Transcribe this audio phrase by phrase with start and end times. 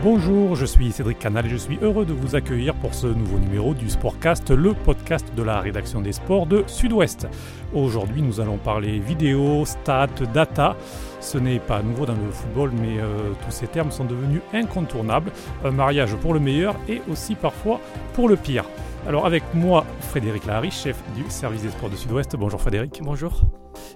[0.00, 3.40] Bonjour, je suis Cédric Canal et je suis heureux de vous accueillir pour ce nouveau
[3.40, 7.26] numéro du Sportcast, le podcast de la rédaction des sports de Sud-Ouest.
[7.74, 10.76] Aujourd'hui, nous allons parler vidéo, stats, data.
[11.20, 15.32] Ce n'est pas nouveau dans le football, mais euh, tous ces termes sont devenus incontournables.
[15.64, 17.80] Un mariage pour le meilleur et aussi parfois
[18.12, 18.66] pour le pire.
[19.08, 22.36] Alors avec moi, Frédéric Lahari, chef du service des sports de Sud-Ouest.
[22.36, 23.00] Bonjour Frédéric.
[23.02, 23.40] Bonjour.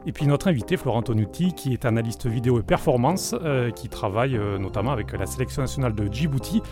[0.06, 4.38] Et puis notre invité, Florent Tonuti, qui est analyste vidéo et performance, euh, qui travaille
[4.38, 6.62] euh, notamment avec la sélection nationale de Djibouti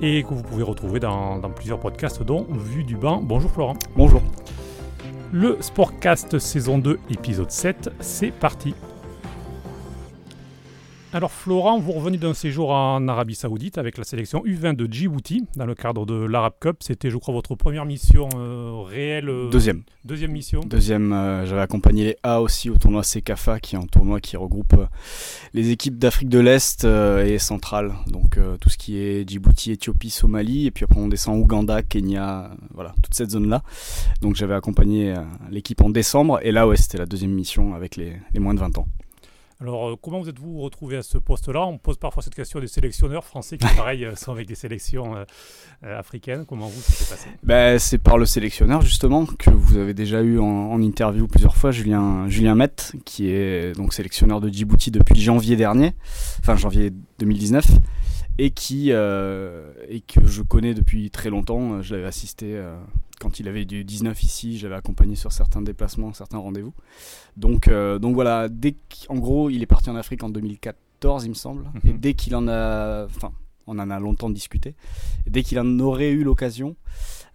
[0.00, 3.20] et que vous pouvez retrouver dans, dans plusieurs podcasts, dont Vue du banc.
[3.22, 3.76] Bonjour Florent.
[3.94, 4.22] Bonjour.
[5.30, 8.74] Le Sportcast saison 2, épisode 7, c'est parti.
[11.14, 15.44] Alors Florent, vous revenez d'un séjour en Arabie Saoudite avec la sélection U20 de Djibouti
[15.56, 16.78] dans le cadre de l'Arab Cup.
[16.80, 19.28] C'était, je crois, votre première mission euh, réelle.
[19.28, 19.82] euh, Deuxième.
[20.06, 20.60] Deuxième mission.
[20.60, 24.38] Deuxième, euh, j'avais accompagné les A aussi au tournoi CECAFA, qui est un tournoi qui
[24.38, 24.74] regroupe
[25.52, 27.92] les équipes d'Afrique de l'Est et centrale.
[28.06, 30.66] Donc tout ce qui est Djibouti, Éthiopie, Somalie.
[30.66, 33.62] Et puis après on descend Ouganda, Kenya, voilà, toute cette zone-là.
[34.22, 35.14] Donc j'avais accompagné
[35.50, 36.38] l'équipe en décembre.
[36.42, 38.86] Et là, ouais, c'était la deuxième mission avec les, les moins de 20 ans.
[39.62, 41.64] Alors, euh, comment vous êtes-vous retrouvé à ce poste-là?
[41.64, 45.14] On pose parfois cette question des sélectionneurs français qui, pareil, euh, sont avec des sélections
[45.14, 45.24] euh,
[45.84, 46.44] euh, africaines.
[46.46, 47.28] Comment vous, ça s'est passé?
[47.44, 51.54] Ben, c'est par le sélectionneur justement que vous avez déjà eu en, en interview plusieurs
[51.54, 55.94] fois, Julien, Julien Met, qui est donc sélectionneur de Djibouti depuis janvier dernier,
[56.40, 57.64] enfin janvier 2019,
[58.38, 61.82] et qui euh, et que je connais depuis très longtemps.
[61.82, 62.74] Je l'avais assisté euh,
[63.22, 66.74] quand il avait du 19 ici, j'avais accompagné sur certains déplacements, certains rendez-vous.
[67.36, 68.74] Donc euh, donc voilà, dès
[69.06, 71.90] qu'en gros il est parti en Afrique en 2014 il me semble, Mhm.
[71.90, 73.32] et dès qu'il en a, enfin
[73.66, 74.74] on en a longtemps discuté,
[75.26, 76.76] et dès qu'il en aurait eu l'occasion,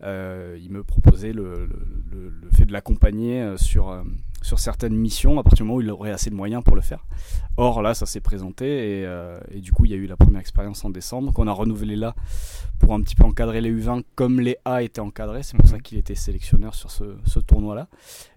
[0.04, 1.80] euh, il me proposait le, le,
[2.12, 4.04] le- le fait de l'accompagner euh, sur, euh,
[4.44, 6.82] sur certaines missions à partir du moment où il aurait assez de moyens pour le
[6.84, 7.04] faire.
[7.58, 8.66] Or là, ça s'est présenté
[9.00, 11.48] et, euh, et du coup, il y a eu la première expérience en décembre qu'on
[11.48, 12.14] a renouvelé là
[12.78, 15.42] pour un petit peu encadrer les U20 comme les A étaient encadrés.
[15.42, 15.72] C'est pour Mhm.
[15.72, 17.88] ça qu'il était sélectionneur sur ce, ce tournoi-là.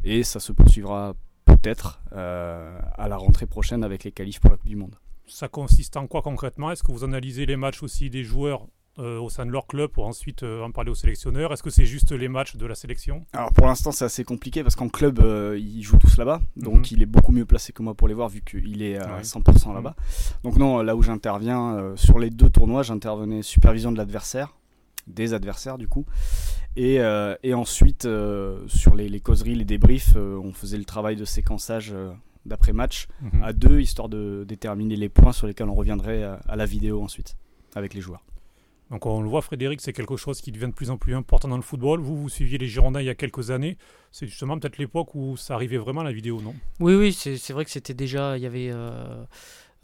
[0.02, 4.56] Et ça se poursuivra peut-être euh, à la rentrée prochaine avec les qualifs pour la
[4.56, 4.94] Coupe du Monde.
[5.32, 6.70] Ça consiste en quoi concrètement?
[6.72, 8.66] Est-ce que vous analysez les matchs aussi des joueurs
[8.98, 11.52] euh, au sein de leur club pour ensuite euh, en parler aux sélectionneurs?
[11.52, 13.24] Est-ce que c'est juste les matchs de la sélection?
[13.32, 16.78] Alors pour l'instant c'est assez compliqué parce qu'en club euh, ils jouent tous là-bas, donc
[16.78, 16.84] Mhm.
[16.90, 19.22] il est beaucoup mieux placé que moi pour les voir vu qu'il est à Ouais.
[19.22, 19.94] 100% là-bas.
[20.42, 24.56] Donc non, là où j'interviens sur les deux tournois, j'intervenais supervision de l'adversaire,
[25.06, 26.04] des adversaires du coup,
[26.76, 26.98] et,
[27.42, 28.02] et ensuite
[28.66, 31.94] sur les, les causeries, les débriefs, on faisait le travail de séquençage
[32.46, 33.42] euh, d'après match Mhm.
[33.42, 37.02] à deux histoire de déterminer les points sur lesquels on reviendrait à, à la vidéo
[37.02, 37.36] ensuite
[37.74, 38.22] avec les joueurs.
[38.90, 41.46] Donc on le voit, Frédéric, c'est quelque chose qui devient de plus en plus important
[41.46, 42.00] dans le football.
[42.00, 43.76] Vous, vous suiviez les Girondins il y a quelques années.
[44.10, 46.56] C'est justement peut-être l'époque où ça arrivait vraiment la vidéo, non?
[46.80, 48.36] Oui, oui, c'est c'est vrai que c'était déjà.
[48.36, 49.22] Il y avait euh,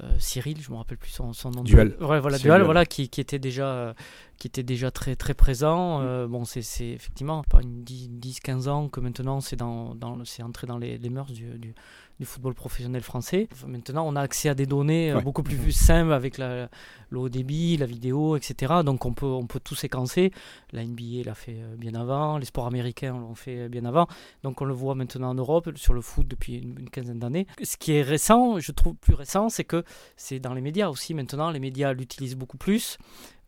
[0.02, 1.62] euh, Cyril, je me rappelle plus son, son nom.
[1.62, 1.72] de-.
[2.04, 2.62] Ouais, voilà, Dual.
[2.62, 3.94] voilà, qui, qui était déjà, euh,
[4.38, 6.00] qui était déjà très, très présent.
[6.02, 10.78] Euh, bon, c'est effectivement pas une 10-15 ans que maintenant c'est dans, dans, entré dans
[10.78, 11.74] les, les mœurs du, du,
[12.20, 13.48] du football professionnel français.
[13.52, 15.22] Enfin, maintenant, on a accès à des données euh, Ouais.
[15.22, 16.68] beaucoup plus simples avec la,
[17.10, 18.74] le haut débit, la vidéo, etc.
[18.84, 20.30] Donc on peut, on peut tout séquencer.
[20.72, 24.06] La NBA l'a fait euh, bien avant, les sports américains l'ont fait bien avant.
[24.42, 27.46] Donc on le voit maintenant en Europe, sur le foot depuis une, une quinzaine d'années.
[27.62, 29.84] Ce qui est récent, je trouve plus récent, c'est que
[30.16, 31.50] c'est dans les médias aussi maintenant.
[31.50, 32.98] Les médias l'utilisent beaucoup plus.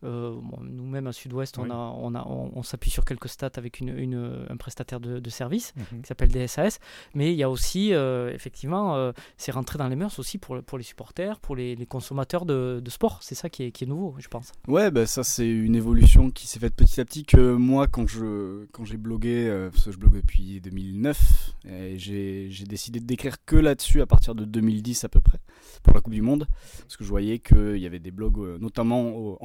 [0.03, 1.65] Euh, bon, Nous-mêmes à Sud-Ouest, Oui.
[1.67, 4.99] on, a, on, a, on, on s'appuie sur quelques stats avec une, une- un prestataire
[4.99, 6.01] de, de service Mhm.
[6.01, 6.79] qui s'appelle DSAS.
[7.15, 10.61] Mais il y a aussi, euh, effectivement, euh, c'est rentré dans les mœurs aussi pour,
[10.63, 13.19] pour les supporters, pour les, les consommateurs de, de sport.
[13.21, 14.51] C'est ça qui est, qui est nouveau, je pense.
[14.67, 18.07] Ouais, bah ça c'est une évolution qui s'est faite petit à petit que moi quand
[18.07, 22.99] je quand j'ai blogué, euh, parce que je blogue depuis 2009, et j'ai j'ai décidé
[22.99, 25.39] de décrire que là-dessus à partir de 2010 à peu près
[25.83, 26.47] pour la Coupe du Monde,
[26.81, 29.35] parce que je voyais qu'il y avait des blogs notamment euh,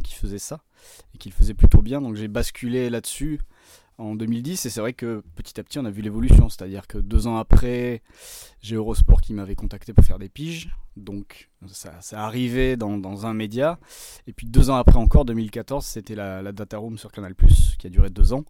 [0.00, 0.60] qui faisaient ça
[1.14, 3.40] et qui le faisaient plutôt bien, donc j'ai basculé là-dessus
[3.98, 6.98] en 2010 et c'est vrai que petit à petit on a vu l'évolution, c'est-à-dire que
[6.98, 8.02] deux ans après
[8.60, 13.34] j'ai Eurosport qui m'avait contacté pour faire des piges, donc ça, ça arrivait dans, un
[13.34, 13.78] média.
[14.26, 17.34] Et puis deux ans après encore, 2014, c'était la, la Data Room sur Canal+,
[17.78, 18.44] qui a duré deux ans,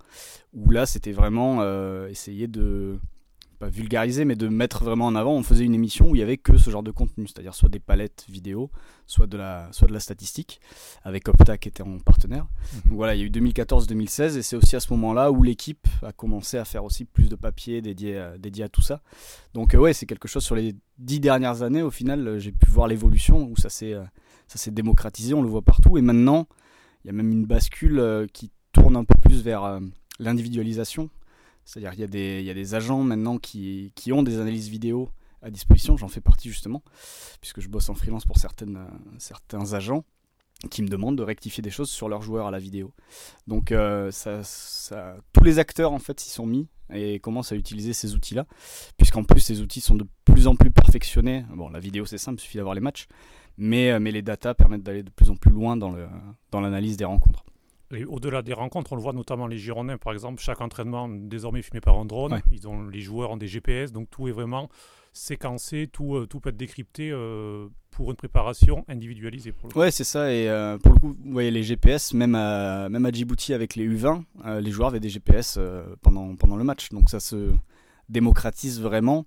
[0.53, 2.99] où là c'était vraiment euh, essayer de
[3.55, 5.33] pas vulgariser, mais de mettre vraiment en avant.
[5.33, 7.69] On faisait une émission où il y avait que ce genre de contenu, c'est-à-dire soit
[7.69, 8.71] des palettes vidéo,
[9.07, 10.61] soit de la, soit de la statistique,
[11.03, 12.45] avec Opta qui était en partenaire.
[12.45, 12.81] Mhm.
[12.91, 15.87] Donc voilà, il y a eu 2014-2016 et c'est aussi à ce moment-là où l'équipe
[16.03, 19.01] a commencé à faire aussi plus de papier dédié à, dédié à tout ça.
[19.55, 22.53] Donc euh, ouais, c'est quelque chose sur les dix dernières années, au final, euh, j'ai
[22.53, 24.05] pu voir l'évolution où ça s'est euh,
[24.47, 25.97] ça s'est démocratisé, on le voit partout.
[25.97, 26.47] Et maintenant,
[27.05, 29.81] il y a même une bascule euh, qui tourne un peu plus vers
[30.19, 31.09] l'individualisation.
[31.65, 35.11] C'est-à-dire qu'il y, a des- agents maintenant qui, ont des analyses vidéo
[35.43, 36.83] à disposition, j'en fais partie justement,
[37.41, 38.87] puisque je bosse en freelance pour certaines,
[39.19, 40.05] certains agents
[40.71, 42.93] qui me demandent de rectifier des choses sur leurs joueurs à la vidéo.
[43.47, 44.11] Donc euh,
[45.33, 48.47] tous les acteurs en fait s'y sont mis et commencent à utiliser ces outils-là,
[48.97, 51.45] puisqu'en plus ces outils sont de plus en plus perfectionnés.
[51.55, 53.07] Bon, la vidéo c'est simple, il suffit d'avoir les matchs,
[53.57, 55.93] mais, euh, mais les datas permettent d'aller de plus en plus loin dans
[56.53, 57.45] l'analyse des rencontres.
[58.05, 61.81] Au-delà des rencontres, on le voit notamment les Girondins, par exemple, chaque entraînement désormais filmé
[61.81, 62.41] par un drone.
[62.51, 64.69] Ils ont, les joueurs ont des GPS, donc tout est vraiment
[65.13, 69.53] séquencé, tout, euh, tout peut être décrypté euh, pour une préparation individualisée.
[69.53, 70.33] Pour Ouais, c'est ça.
[70.33, 73.77] Et euh, pour le coup, vous voyez les GPS, même à, même à Djibouti avec
[73.77, 74.25] les U20,
[74.61, 75.59] les joueurs avaient des GPS
[76.03, 76.91] pendant, pendant le match.
[76.91, 77.53] Donc ça se
[78.09, 79.27] démocratise vraiment.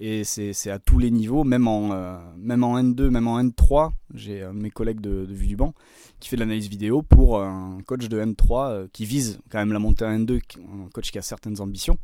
[0.00, 3.92] Et c'est à tous les niveaux, même en, même en N2, même en N3.
[4.14, 5.74] J'ai un de mes collègues de, Vue du Banc
[6.20, 9.78] qui fait de l'analyse vidéo pour un coach de N3 qui vise quand même la
[9.78, 11.98] montée à N2, un coach qui a certaines ambitions.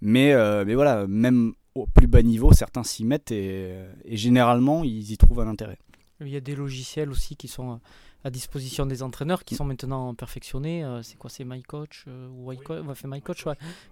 [0.00, 0.34] Mais,
[0.64, 3.74] mais voilà, même au plus bas niveau, certains s'y mettent et,
[4.06, 5.78] généralement ils y trouvent un intérêt.
[6.20, 7.80] Il y a des logiciels aussi qui sont
[8.24, 10.84] à disposition des entraîneurs qui sont maintenant perfectionnés.
[10.84, 13.44] Euh, c'est quoi C'est MyCoach euh, ou fait MyCoach,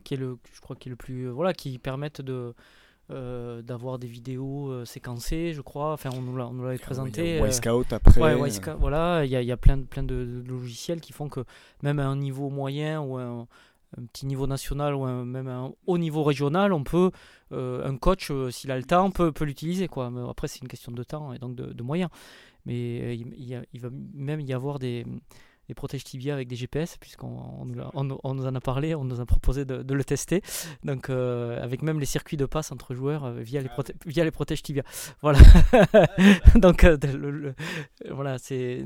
[0.03, 2.55] qui est le, je crois, qui est le plus, euh, voilà, qui permettent de
[3.11, 5.93] d'avoir des vidéos séquencées, je crois.
[5.93, 7.39] Enfin, on nous l'avait présenté.
[7.39, 8.19] Y-Scout après.
[8.19, 11.45] Ouais, voilà, il y a, y a plein, plein de, logiciels qui font que
[11.83, 13.47] même à un niveau moyen ou un,
[13.99, 17.11] un petit niveau national ou même un haut niveau régional, on peut,
[17.53, 19.89] euh, un coach, euh, s'il a le temps, peut, peut l'utiliser.
[19.89, 20.11] Quoi.
[20.29, 22.11] après, c'est une question de temps et donc de, moyens.
[22.67, 25.05] Mais euh, il, il, va même y avoir des,
[25.69, 27.39] des protèges tibia avec des GPS, puisqu'on
[27.95, 30.43] on, nous en a parlé, on nous a proposé de, le tester.
[30.85, 34.25] Donc, euh, avec même les circuits de passe entre joueurs euh, via, les ah via
[34.25, 34.83] les protèges tibia.
[35.23, 35.39] Voilà.
[36.57, 36.97] Donc, euh,
[38.11, 38.85] voilà, c'est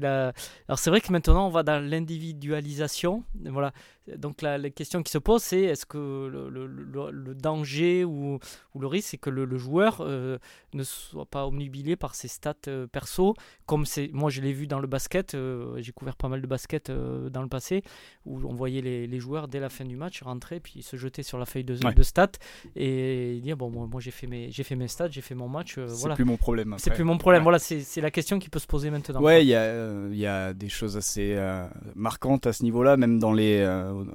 [0.00, 0.32] la.
[0.68, 3.24] Alors, c'est vrai que maintenant, on va dans l'individualisation.
[3.44, 3.72] Voilà.
[4.18, 8.38] Donc, la, la, question qui se pose, c'est est-ce que le, le, danger ou,
[8.74, 12.54] ou, le risque, c'est que le, joueur ne soit pas omnibilé par ses stats
[12.92, 13.34] perso,
[13.66, 14.10] comme c'est.
[14.12, 15.34] Moi, je l'ai vu dans le basket,
[15.78, 17.82] j'ai couvert pas mal de basket euh, dans le passé,
[18.24, 21.22] où on voyait les, les, joueurs dès la fin du match rentrer, puis se jeter
[21.22, 22.32] sur la feuille de, de stats
[22.76, 25.78] et dire bon, moi, j'ai fait mes, j'ai fait mes stats, j'ai fait mon match.
[25.78, 26.74] Euh, c'est plus mon problème.
[26.78, 27.42] C'est plus mon problème.
[27.42, 29.20] Voilà, c'est la question qui peut se poser maintenant.
[29.20, 32.96] Ouais, il y, a, il y a des choses assez euh, marquantes à ce niveau-là,
[32.96, 33.62] même dans les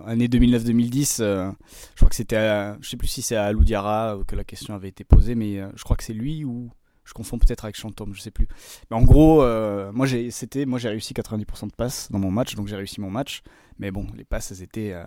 [0.06, 1.18] années 2009-2010.
[1.18, 1.54] je
[1.96, 2.40] crois que c'était,
[2.82, 5.84] je sais plus si c'est à Loudiara que la question avait été posée, mais je
[5.84, 6.70] crois que c'est lui ou
[7.10, 8.48] je confonds peut-être avec Chantôme, je sais plus.
[8.90, 12.30] Mais en gros, euh, moi j'ai c'était moi j'ai réussi 90% de passes dans mon
[12.30, 13.42] match, donc j'ai réussi mon match.
[13.80, 15.04] Mais bon, les passes elles étaient euh,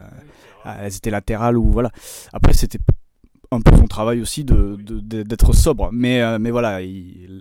[0.64, 1.93] elles étaient latérales ou voilà.
[2.32, 2.81] Après c'était
[3.52, 4.76] un peu son travail aussi de,
[5.22, 5.90] d'être sobre.
[5.93, 6.81] Mais, euh, mais voilà,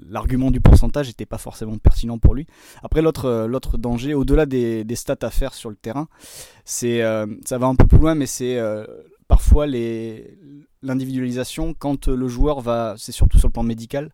[0.10, 2.48] l'argument du pourcentage n'était pas forcément pertinent pour lui.
[2.84, 6.08] Après, l'autre, l'autre danger, au-delà des, des, stats à faire sur le terrain,
[6.66, 7.02] c'est,
[7.46, 8.60] ça va un peu plus loin, mais c'est
[9.28, 10.38] parfois les,
[10.82, 14.12] l'individualisation quand euh, le joueur va, c'est surtout sur le plan médical,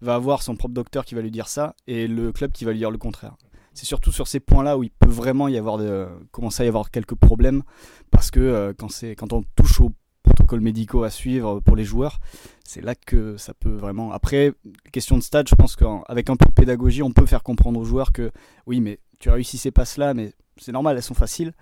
[0.00, 2.72] va avoir son propre docteur qui va lui dire ça et le club qui va
[2.72, 3.36] lui dire le contraire.
[3.74, 6.68] C'est surtout sur ces points-là où il peut vraiment y avoir de, commencer à y
[6.68, 7.62] avoir quelques problèmes
[8.10, 9.92] parce que euh, quand c'est quand on touche aux
[10.26, 12.20] protocoles médicaux à suivre pour les joueurs,
[12.64, 14.12] c'est là que ça peut vraiment.
[14.12, 14.52] Après,
[14.92, 17.84] question de stade, je pense qu'avec un peu de pédagogie, on peut faire comprendre aux
[17.84, 18.30] joueurs que
[18.66, 21.52] oui, mais tu as réussi ces passes-là, mais c'est normal, elles sont faciles.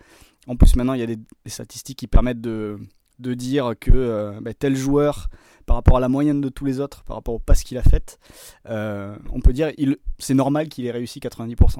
[0.46, 2.78] En plus, maintenant, il y a des, statistiques qui permettent de,
[3.18, 5.28] de dire que euh, bah, tel joueur,
[5.66, 7.82] par rapport à la moyenne de tous les autres, par rapport au pass qu'il a
[7.82, 8.18] fait,
[8.68, 11.78] euh, on peut dire il c'est normal qu'il ait réussi 90%.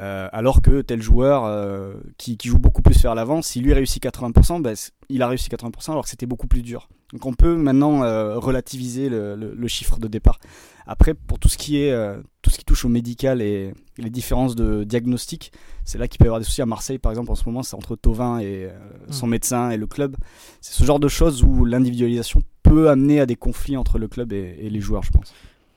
[0.00, 4.60] Euh, alors que tel joueur qui, joue beaucoup plus vers l'avant, s'il lui réussit 80%,
[4.60, 4.72] bah,
[5.08, 6.88] il a réussi 80% alors que c'était beaucoup plus dur.
[7.12, 8.00] Donc on peut maintenant
[8.40, 10.38] relativiser le, chiffre de départ.
[10.86, 14.10] Après, pour tout ce qui est euh, tout ce qui touche au médical et, les
[14.10, 15.52] différences de diagnostic,
[15.84, 16.62] c'est là qu'il peut y avoir des soucis.
[16.62, 18.76] À Marseille, par exemple, en ce moment, c'est entre Tovin et euh,
[19.08, 19.30] son mm.
[19.30, 20.16] médecin et le club.
[20.60, 24.32] C'est ce genre de choses où l'individualisation peut amener à des conflits entre le club
[24.32, 25.32] et, les joueurs, je pense.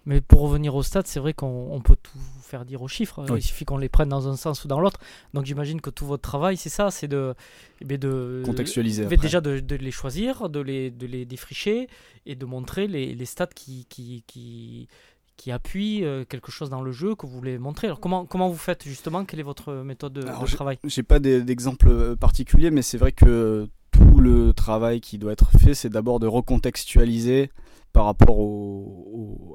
[0.08, 3.26] Mais pour revenir au stade, c'est vrai qu'on peut tout faire dire aux chiffres.
[3.36, 5.00] Il suffit qu'on les prenne dans un sens ou dans l'autre.
[5.34, 7.36] Donc j'imagine que tout votre travail, c'est ça, c'est de,
[7.82, 9.06] eh de contextualiser.
[9.06, 11.88] Déjà de, de, les choisir, de les, de les défricher
[12.26, 14.88] et de montrer les, les stats qui, qui, qui,
[15.36, 17.88] qui appuient euh, quelque chose dans le jeu que vous voulez montrer.
[17.88, 19.26] Alors comment, comment vous faites justement?
[19.26, 20.80] Quelle est votre méthode de, de travail?
[20.84, 25.50] J'ai pas d'exemple euh, particulier, mais c'est vrai que tout le travail qui doit être
[25.58, 27.50] fait, c'est d'abord de recontextualiser
[27.94, 28.38] par rapport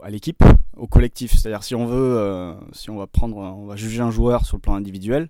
[0.03, 0.43] à l'équipe,
[0.77, 1.33] au collectif.
[1.33, 4.57] C'est-à-dire si on veut, euh, si on va prendre, on va juger un joueur sur
[4.57, 5.29] le plan individuel,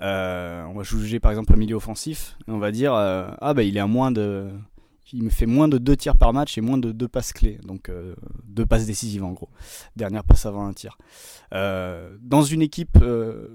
[0.00, 3.52] euh, on va juger par exemple un milieu offensif, et on va dire euh, ah
[3.52, 4.48] bah il est à moins de,
[5.12, 7.58] il me fait moins de deux tirs par match et moins de deux passes clés,
[7.64, 7.90] donc
[8.44, 9.48] deux passes décisives en gros,
[9.96, 10.98] dernière passe avant un tir.
[11.52, 12.98] dans une équipe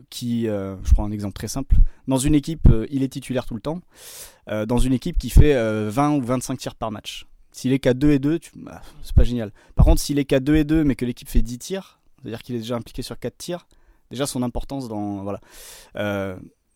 [0.10, 1.76] qui, je prends un exemple très simple,
[2.08, 3.82] dans une équipe il est titulaire tout le temps,
[4.48, 5.54] dans une équipe qui fait
[5.90, 7.28] 20 ou 25 tirs par match.
[7.52, 9.52] S'il est qu'à 2 et 2, bah, c'est pas génial.
[9.76, 12.42] Par contre, s'il est qu'à 2 et 2, mais que l'équipe fait 10 tirs, c'est-à-dire
[12.44, 13.68] qu'il est déjà impliqué sur 4 tirs,
[14.10, 15.42] déjà son importance dans voilà.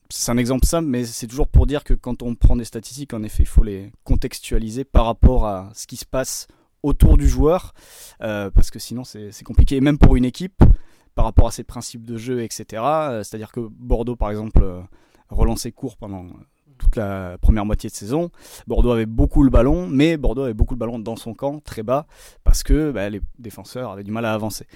[0.10, 3.14] C'est un exemple simple, mais c'est toujours pour dire que quand on prend des statistiques,
[3.14, 6.48] en effet, il faut les contextualiser par rapport à ce qui se passe
[6.84, 7.74] autour du joueur,
[8.22, 9.82] euh, parce que sinon c'est compliqué.
[9.82, 10.64] Même pour une équipe,
[11.16, 12.84] par rapport à ses principes de jeu, etc.
[12.84, 14.82] Euh, c'est-à-dire que Bordeaux, par exemple, euh,
[15.30, 16.28] relançait court pendant
[16.78, 18.30] toute la première moitié de saison.
[18.68, 21.84] Bordeaux avait beaucoup le ballon, mais Bordeaux avait beaucoup le ballon dans son camp, très
[21.84, 22.08] bas,
[22.44, 24.68] parce que bah, les défenseurs avaient du mal à avancer.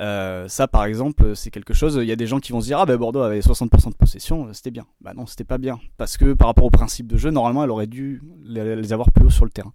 [0.00, 1.98] Euh, ça, par exemple, c'est quelque chose.
[2.00, 3.94] Il y a des gens qui vont se dire ah ben Bordeaux avait 60% de
[3.94, 4.86] possession, c'était bien.
[5.00, 7.70] Bah non, c'était pas bien, parce que par rapport au principe de jeu, normalement, elle
[7.70, 9.72] aurait dû les avoir plus haut sur le terrain.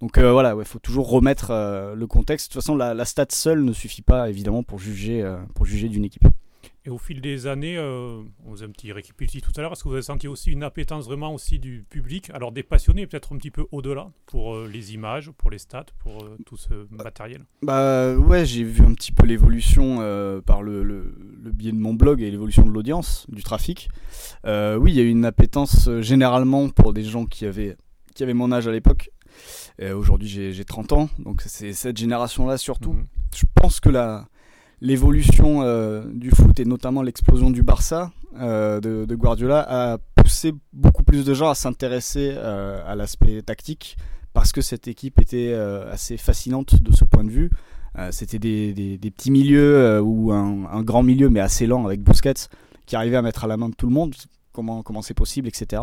[0.00, 2.48] Donc euh, voilà, il faut toujours remettre euh, le contexte.
[2.48, 5.24] De toute façon, la, la, stat seule ne suffit pas évidemment pour juger,
[5.54, 6.26] pour juger d'une équipe.
[6.84, 9.84] Et au fil des années, euh, on faisait un petit récapitulatif tout à l'heure, est-ce
[9.84, 13.32] que vous avez senti aussi une appétence vraiment aussi du public Alors des passionnés, peut-être
[13.32, 16.88] un petit peu au-delà, pour euh, les images, pour les stats, pour euh, tout ce
[16.90, 17.44] matériel?
[17.62, 19.98] Bah ouais, j'ai vu un petit peu l'évolution
[20.44, 21.14] par le, le,
[21.52, 23.88] biais de mon blog et l'évolution de l'audience, du trafic.
[24.44, 27.76] oui, il y a eu une appétence généralement pour des gens qui avaient,
[28.14, 29.10] qui avaient mon âge à l'époque.
[29.94, 32.94] Aujourd'hui, j'ai 30 ans, donc c'est cette génération-là surtout.
[32.94, 33.06] Mhm.
[33.34, 34.28] Je pense que la
[34.82, 38.10] l'évolution euh, du foot et notamment l'explosion du Barça
[38.40, 43.96] euh, de, Guardiola a poussé beaucoup plus de gens à s'intéresser euh, à l'aspect tactique
[44.32, 47.50] parce que cette équipe était assez fascinante de ce point de vue.
[48.10, 52.48] C'était des, petits milieux ou un, grand milieu mais assez lent avec Busquets
[52.86, 54.14] qui arrivait à mettre à la main de tout le monde.
[54.52, 55.82] Comment comment c'est possible, etc.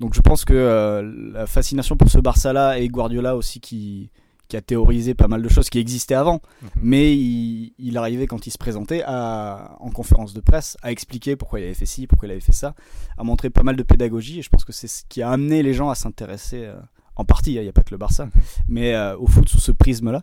[0.00, 4.10] Donc je pense que la fascination pour ce Barça-là et Guardiola aussi qui
[4.48, 6.68] qui a théorisé pas mal de choses qui existaient avant, mhm.
[6.82, 11.60] mais il, arrivait quand il se présentait à, en conférence de presse à expliquer pourquoi
[11.60, 12.74] il avait fait ci, pourquoi il avait fait ça,
[13.16, 15.62] à montrer pas mal de pédagogie, et je pense que c'est ce qui a amené
[15.62, 16.76] les gens à s'intéresser, euh,
[17.16, 18.32] en partie, hein, il n'y a pas que le Barça, mhm.
[18.68, 20.22] mais euh, au foot sous ce prisme-là,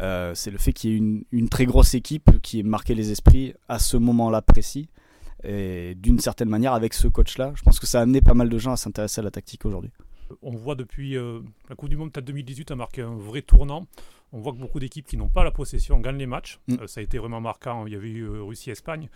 [0.00, 2.94] euh, c'est le fait qu'il y ait une, une, très grosse équipe qui ait marqué
[2.94, 4.88] les esprits à ce moment-là précis,
[5.46, 8.48] et d'une certaine manière avec ce coach-là, je pense que ça a amené pas mal
[8.48, 9.90] de gens à s'intéresser à la tactique aujourd'hui
[10.42, 13.86] on voit depuis euh, la Coupe du Monde peut-être 2018 a marqué un vrai tournant.
[14.32, 16.58] On voit que beaucoup d'équipes qui n'ont pas la possession gagnent les matchs.
[16.68, 16.74] Mm.
[16.80, 17.86] Euh, ça a été vraiment marquant.
[17.86, 19.08] Il y avait eu euh, Russie-Espagne.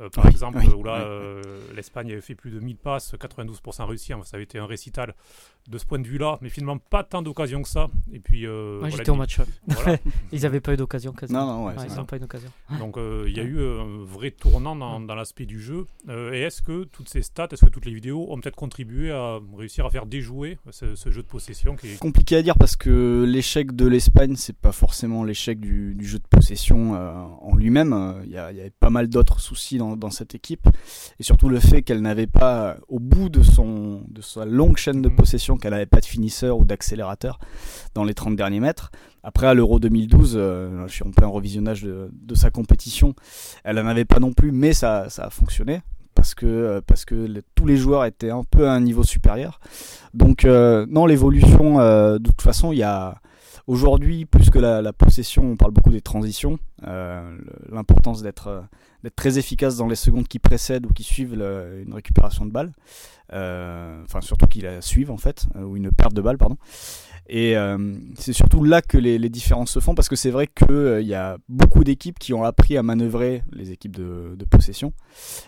[0.00, 1.42] Euh, par exemple, où là, euh,
[1.74, 4.12] l'Espagne avait fait plus de 1000 passes, 92% réussi.
[4.24, 5.14] ça avait été un récital
[5.68, 7.88] de ce point de vue-là, mais finalement pas tant d'occasions que ça.
[8.12, 9.38] Et puis, euh, Moi, j'étais au match.
[10.32, 11.46] ils n'avaient pas eu d'occasion quasiment.
[11.46, 12.50] Non, non, ils n'ont pas eu d'occasion.
[12.78, 15.86] Donc, il y a eu un vrai tournant dans, dans l'aspect du jeu.
[16.08, 19.38] et est-ce que toutes ces stats, est-ce que toutes les vidéos ont peut-être contribué à
[19.56, 23.24] réussir à faire déjouer ce, jeu de possession qui est compliqué à dire parce que
[23.28, 28.22] l'échec de l'Espagne, c'est pas forcément l'échec du, jeu de possession en lui-même.
[28.24, 30.68] Il y, y, avait pas mal d'autres soucis dans, cette équipe.
[31.18, 35.02] Et surtout le fait qu'elle n'avait pas, au bout de, son, de sa longue chaîne
[35.02, 35.16] de mhm.
[35.16, 37.38] possession, qu'elle n'avait pas de finisseur ou d'accélérateur
[37.94, 38.90] dans les 30 derniers mètres.
[39.22, 43.14] Après, à l'Euro 2012, euh, je suis en plein revisionnage de, sa compétition,
[43.62, 45.82] elle n'en avait pas non plus, mais ça, ça a fonctionné
[46.14, 49.60] parce que, euh, parce que tous les joueurs étaient un peu à un niveau supérieur.
[50.14, 53.20] Donc, euh, non, l'évolution, de toute façon, il y a
[53.68, 57.36] Aujourd'hui, plus que la, possession, on parle beaucoup des transitions, euh,
[57.70, 58.64] l'importance d'être
[59.02, 62.72] d'être très efficace dans les secondes qui précèdent ou qui suivent une récupération de balle,
[63.32, 66.56] euh, enfin surtout qui la suivent en fait, euh, ou une perte de balle, pardon.
[67.28, 67.54] Et
[68.16, 71.38] c'est surtout là que les, différences se font parce que c'est vrai qu'il y a
[71.48, 74.92] beaucoup d'équipes qui ont appris à manœuvrer les équipes de, possession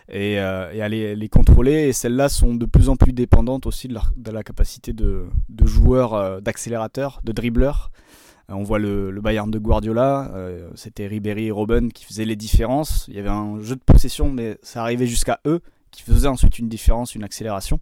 [0.08, 1.88] et, à les, contrôler.
[1.88, 6.40] Et celles-là sont de plus en plus dépendantes aussi de, la capacité de, de joueurs
[6.40, 8.04] d'accélérateurs, de dribbleurs euh,
[8.48, 13.06] on voit le, Bayern de Guardiola, euh, c'était Ribéry et Robben qui faisaient les différences.
[13.08, 15.60] Il y avait un jeu de possession, mais ça arrivait jusqu'à eux
[15.90, 17.78] qui faisaient ensuite une différence, une accélération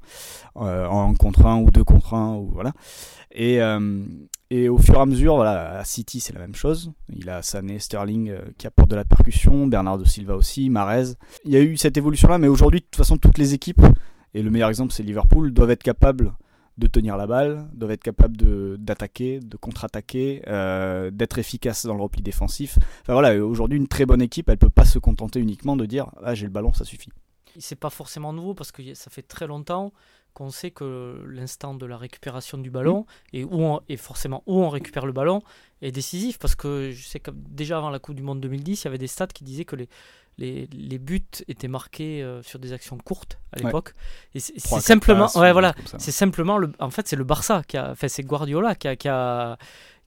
[0.56, 2.72] euh, en contre 1 ou 2 contre 1 ou voilà.
[3.34, 3.60] Et,
[4.50, 6.92] et au fur et à mesure, voilà, à City c'est la même chose.
[7.08, 11.14] Il a Sané, Sterling qui apportent de la percussion, Bernardo Silva aussi, Marez.
[11.46, 13.80] Il y a eu cette évolution là, mais aujourd'hui de toute façon toutes les équipes
[14.34, 16.34] et le meilleur exemple c'est Liverpool doivent être capables
[16.82, 18.36] de tenir la balle, doivent être capables
[18.76, 22.78] d'attaquer, de, contre-attaquer, euh, d'être efficaces dans le repli défensif.
[23.02, 26.10] Enfin voilà, aujourd'hui une très bonne équipe, elle peut pas se contenter uniquement de dire
[26.22, 27.10] ah j'ai le ballon, ça suffit.
[27.58, 29.92] C'est pas forcément nouveau parce que ça fait très longtemps
[30.34, 33.36] qu'on sait que l'instant de la récupération du ballon mm.
[33.36, 35.42] et, où on, et forcément où on récupère le ballon
[35.82, 38.84] est décisif parce que je sais que déjà avant la Coupe du Monde 2010, il
[38.84, 39.88] y avait des stats qui disaient que les,
[40.38, 43.94] les, les buts étaient marqués euh, sur des actions courtes à l'époque.
[44.34, 47.90] Et c'est simplement, ouais, voilà, c'est simplement le, en fait, c'est le Barça qui a,
[47.90, 49.58] enfin, c'est Guardiola qui a, qui a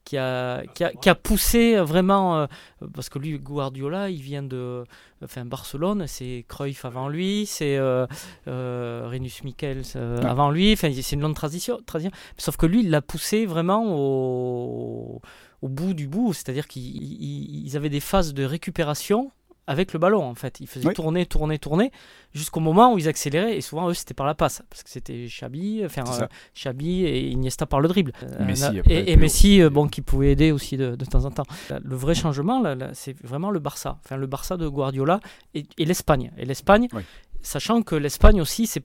[0.04, 2.46] qui a, qui a, qui a, poussé vraiment, euh,
[2.94, 4.84] parce que lui, Guardiola, il vient de
[5.24, 8.06] enfin, Barcelone, c'est Cruyff avant lui, c'est euh,
[8.48, 9.84] euh Renus Michels
[10.24, 13.84] avant lui, enfin, c'est une longue transition, transition, sauf que lui, il l'a poussé vraiment
[13.98, 15.22] au,
[15.64, 19.32] au bout du bout, c'est-à-dire qu'ils avaient des phases de récupération
[19.68, 20.60] avec le ballon en fait.
[20.60, 20.94] Ils faisaient Oui.
[20.94, 21.92] tourner, tourner, tourner
[22.34, 25.26] jusqu'au moment où ils accéléraient et souvent eux c'était par la passe parce que c'était
[25.28, 28.14] Xabi, enfin euh, et Iniesta par le dribble.
[28.24, 29.16] Euh, Messi, et.
[29.18, 31.46] Messi euh, bon qui pouvait aider aussi de, de temps en temps.
[31.84, 35.20] Le vrai changement là, là, c'est vraiment le Barça, enfin le Barça de Guardiola
[35.54, 36.32] et, et l'Espagne.
[36.38, 37.02] Et l'Espagne, Oui.
[37.46, 38.84] Sachant que l'Espagne aussi c'est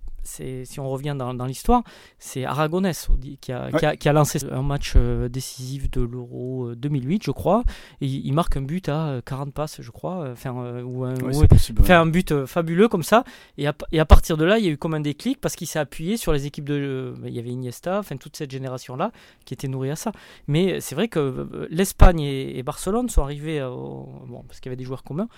[0.65, 1.83] si on revient dans, dans l'histoire,
[2.19, 3.09] c'est Aragonès
[3.41, 7.25] qui, a, qui, a, qui a lancé un match euh, décisif de l'Euro euh, 2008,
[7.25, 7.65] je crois.
[8.03, 10.21] Et il marque un but à euh, 40 passes, je crois.
[10.25, 11.83] euh, Enfin, euh, ou un, Ouais, possible.
[11.83, 13.25] fait un but euh, fabuleux comme ça.
[13.57, 15.57] Et à, et à partir de là, il y a eu comme un déclic parce
[15.57, 16.75] qu'il s'est appuyé sur les équipes de.
[16.75, 19.13] euh, il y avait Iniesta, enfin toute cette génération-là
[19.47, 20.13] qui était nourrie à ça.
[20.49, 23.59] Mais c'est vrai que euh, l'Espagne et, et Barcelone sont arrivés.
[23.61, 25.29] euh, au- bon, parce qu'il y avait des joueurs communs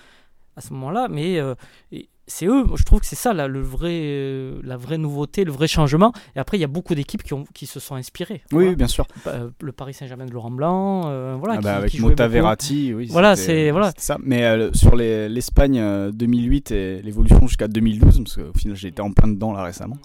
[0.57, 1.55] à ce moment-là, mais euh,
[1.93, 4.99] et c'est eux, moi, je trouve que c'est ça là, le vrai, euh, la vraie
[4.99, 6.13] nouveauté, le vrai changement.
[6.37, 8.43] Et après, il y a beaucoup d'équipes qui, ont, qui se sont inspirées.
[8.53, 8.75] Oui, Voilà.
[8.75, 9.07] bien sûr.
[9.27, 12.29] Euh, le Paris Saint-Germain de Laurent Blanc, euh, voilà, Ah qui, bah, avec qui Mota.
[12.29, 13.09] Verratti, oui.
[13.11, 13.93] Voilà, c'est- voilà.
[13.97, 14.19] ça.
[14.23, 19.03] Mais sur les- l'Espagne euh, 2008 et l'évolution jusqu'à 2012, parce qu'au final j'ai été
[19.03, 19.97] en plein dedans là récemment.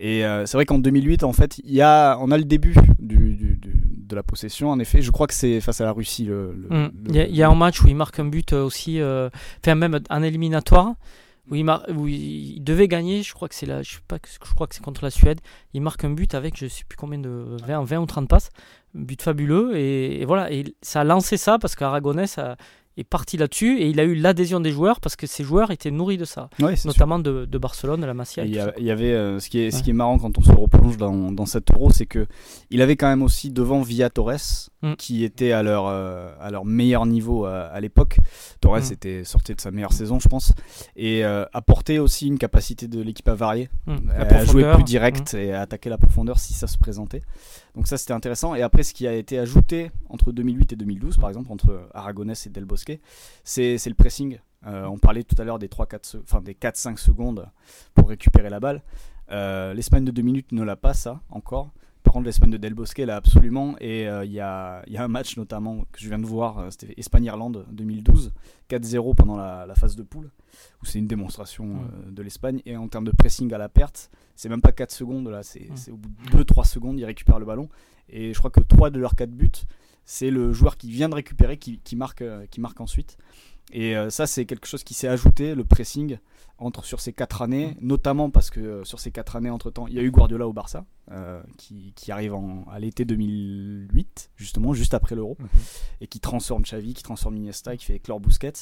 [0.00, 3.56] Et c'est vrai qu'en 2008, en fait, y a, on a le début du, du-
[3.56, 4.70] du- de la possession.
[4.70, 6.24] En effet, je crois que c'est face à la Russie.
[6.24, 6.82] Le, le- Mm.
[6.84, 9.00] le- Il y, a- il y a un match où il marque un but aussi,
[9.00, 9.28] euh,
[9.60, 10.94] enfin même un éliminatoire,
[11.52, 14.66] il, mar- il, devait gagner, je crois que c'est là, je, sais pas, je crois
[14.66, 15.40] que c'est contre la Suède.
[15.74, 18.50] Il marque un but avec je sais plus combien de 20, 20 ou 30 passes,
[18.96, 22.56] un but fabuleux et, et voilà, et ça a lancé ça parce qu'Aragonès a-
[23.00, 25.90] est parti là-dessus et il a eu l'adhésion des joueurs parce que ces joueurs étaient
[25.90, 28.44] nourris de ça, Ouais, notamment de, de Barcelone, de la Masia.
[28.44, 30.96] Il y, avait euh, ce qui est ce qui est marrant quand on se replonge
[30.96, 32.26] dans, dans cet euro, c'est que
[32.70, 34.94] il avait quand même aussi devant Villa Torres, Mm.
[34.94, 38.18] qui était à leur euh, à leur meilleur niveau à, à l'époque.
[38.60, 38.92] Torres Mm.
[38.92, 40.52] était sorti de sa meilleure saison, je pense,
[40.94, 43.96] et euh, apportait aussi une capacité de l'équipe à varier, Mm.
[44.16, 47.22] À jouer plus direct et à attaquer la profondeur si ça se présentait.
[47.74, 48.54] Donc ça c'était intéressant.
[48.54, 52.46] Et après ce qui a été ajouté entre 2008 et 2012, par exemple entre Aragonès
[52.46, 52.98] et Del Bosque,
[53.44, 54.38] c'est le pressing.
[54.66, 57.48] Euh, on parlait tout à l'heure des 3-4 se- enfin des 4-5 secondes
[57.94, 58.82] pour récupérer la balle.
[59.30, 61.70] Euh, L'Espagne de 2 minutes ne l'a pas ça encore.
[62.02, 63.76] Par contre l'Espagne de Del Bosque l'a absolument.
[63.80, 66.26] Et euh, il y, a, il y a un match notamment que je viens de
[66.26, 68.32] voir, euh, c'était Espagne-Irlande 2012,
[68.70, 70.30] 4-0 pendant la, la phase de poule,
[70.82, 72.62] où c'est une démonstration euh, de l'Espagne.
[72.66, 75.68] Et en termes de pressing à la perte, c'est même pas 4 secondes là, c'est
[75.70, 75.76] Mm.
[75.76, 77.68] c'est au bout de 2-3 secondes ils récupèrent le ballon.
[78.08, 79.50] Et je crois que 3 de leurs 4 buts
[80.04, 83.18] c'est le joueur qui vient de récupérer qui, qui marque, qui marque ensuite.
[83.74, 86.16] Et ça, c'est quelque chose qui s'est ajouté, le pressing,
[86.58, 89.94] entre sur ces quatre années, notamment parce que euh, sur ces quatre années, entre-temps, il
[89.94, 94.72] y a eu Guardiola au Barça, euh, qui, qui arrive en, à l'été 2008, justement,
[94.74, 95.48] juste après l'Euro, Mhm.
[96.00, 98.52] et qui transforme Xavi, qui transforme Iniesta, qui fait éclore Busquets.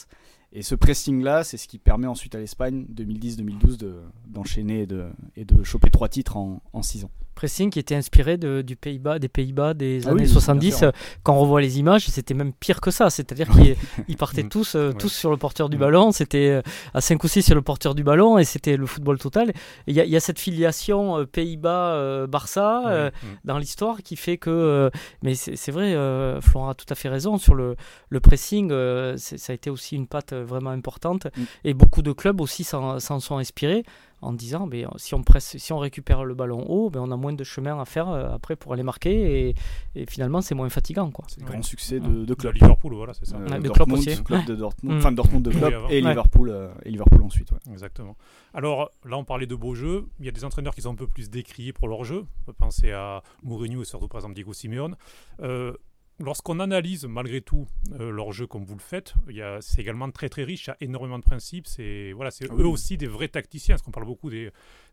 [0.53, 3.97] Et ce pressing-là, c'est ce qui permet ensuite à l'Espagne, 2010-2012, de-
[4.29, 5.07] d'enchaîner et de,
[5.37, 7.11] et de choper trois titres en, en six ans.
[7.35, 10.69] pressing qui était inspiré de, du Pays-Bas, des Pays-Bas des Ah années oui, 70.
[10.69, 10.89] bien sûr.
[10.89, 13.11] euh, Quand on revoit les images, c'était même pire que ça.
[13.11, 13.77] C'est-à-dire qu'ils
[14.09, 14.95] ils partaient tous, euh, Ouais.
[14.95, 16.13] tous sur le porteur du ballon.
[16.13, 16.63] C'était euh,
[16.95, 19.53] à 5 ou 6 sur le porteur du ballon et c'était le football total.
[19.87, 23.13] Il y, a- il y a cette filiation euh, Pays-Bas-Barça Ouais,
[23.45, 24.49] dans l'histoire qui fait que.
[24.51, 24.91] euh,
[25.23, 27.77] mais c'est vrai, euh, Florent a tout à fait raison sur le,
[28.09, 28.71] le pressing.
[28.71, 31.27] euh, ça a été aussi une patte vraiment importante.
[31.37, 31.43] Mm.
[31.65, 33.85] Et beaucoup de clubs aussi s'en sont inspirés
[34.23, 37.17] en disant mais, si, on presse, si on récupère le ballon haut, ben, on a
[37.17, 39.49] moins de chemin à faire euh, après pour aller marquer.
[39.51, 39.55] Et,
[39.95, 41.11] et finalement, c'est moins fatigant.
[41.11, 41.25] Quoi.
[41.29, 41.53] C'est le Ouais.
[41.53, 42.55] grand succès de, de De club.
[42.55, 43.37] Liverpool, voilà, c'est ça.
[43.37, 44.25] Euh, de Dortmund, Klopp aussi.
[44.25, 44.99] club de Dortmund, Mm.
[44.99, 46.09] enfin Dortmund de club et Ouais.
[46.09, 47.51] Liverpool euh, et Liverpool ensuite.
[47.53, 47.59] ouais.
[47.71, 48.17] Exactement.
[48.55, 50.07] Alors là, on parlait de beaux jeux.
[50.19, 52.25] Il y a des entraîneurs qui sont un peu plus décriés pour leur jeu.
[52.43, 54.97] On peut penser à Mourinho et surtout par exemple Diego Simeone.
[55.43, 55.75] Euh,
[56.19, 57.67] Lorsqu'on analyse malgré tout
[58.01, 60.67] euh, leur jeu comme vous le faites, il y a- c'est également très très riche,
[60.67, 61.67] il y a énormément de principes.
[61.67, 63.75] C'est voilà, c'est Ah eux aussi des vrais tacticiens.
[63.75, 64.51] Parce qu'on parle beaucoup des,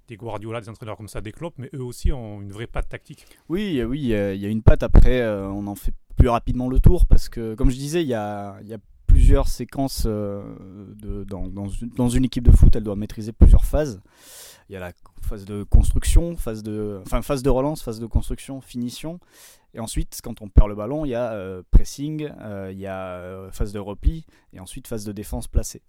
[0.09, 2.89] des Guardiola, des entraîneurs comme ça, des Klopp, mais eux aussi ont une vraie patte
[2.89, 3.25] tactique.
[3.47, 4.83] Oui, oui, il y a- il y a une patte.
[4.83, 8.07] Après, euh, on en fait plus rapidement le tour parce que, comme je disais, il
[8.09, 8.77] y a, il y a
[9.23, 10.43] plusieurs séquences euh,
[11.25, 12.75] dans, une, équipe de foot.
[12.75, 14.01] Elle doit maîtriser plusieurs phases.
[14.67, 18.05] Il y a la phase de construction, phase de, enfin phase de relance, phase de
[18.05, 19.21] construction, finition.
[19.73, 22.85] Et ensuite, quand on perd le ballon, il y a euh, pressing, euh, il y
[22.85, 25.81] a phase de repli et ensuite phase de défense placée.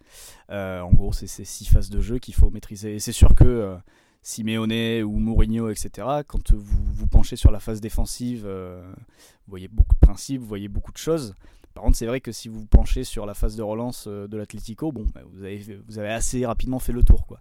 [0.48, 2.94] En gros, c'est ces six phases de jeu qu'il faut maîtriser.
[2.94, 3.76] Et c'est sûr que
[4.22, 9.94] Simeone ou Mourinho, etc., quand vous vous penchez sur la phase défensive, vous voyez beaucoup
[9.96, 11.34] de principes, vous voyez beaucoup de choses.
[11.74, 14.28] Par contre, c'est vrai que si vous vous penchez sur la phase de relance euh,
[14.28, 17.26] de l'Atlético, bon, bah, vous, avez, assez rapidement fait le tour.
[17.26, 17.40] Quoi.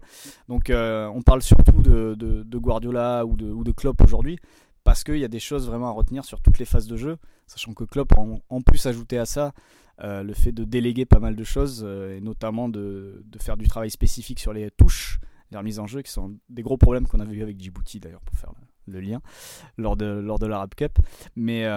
[0.50, 4.40] Donc, euh, on parle surtout de, Guardiola ou de, ou Klopp aujourd'hui,
[4.84, 7.18] parce qu'il y a des choses vraiment à retenir sur toutes les phases de jeu,
[7.46, 9.54] sachant que Klopp en, en plus ajouté à ça
[10.02, 13.92] euh, le fait de déléguer pas mal de choses, et notamment de, faire du travail
[13.92, 15.20] spécifique sur les touches,
[15.52, 18.22] les remises en jeu, qui sont des gros problèmes qu'on avait eu avec Djibouti d'ailleurs,
[18.22, 18.52] pour faire
[18.88, 19.22] le, lien,
[19.78, 20.98] lors de, lors de l'Arab Cup.
[21.36, 21.68] Mais,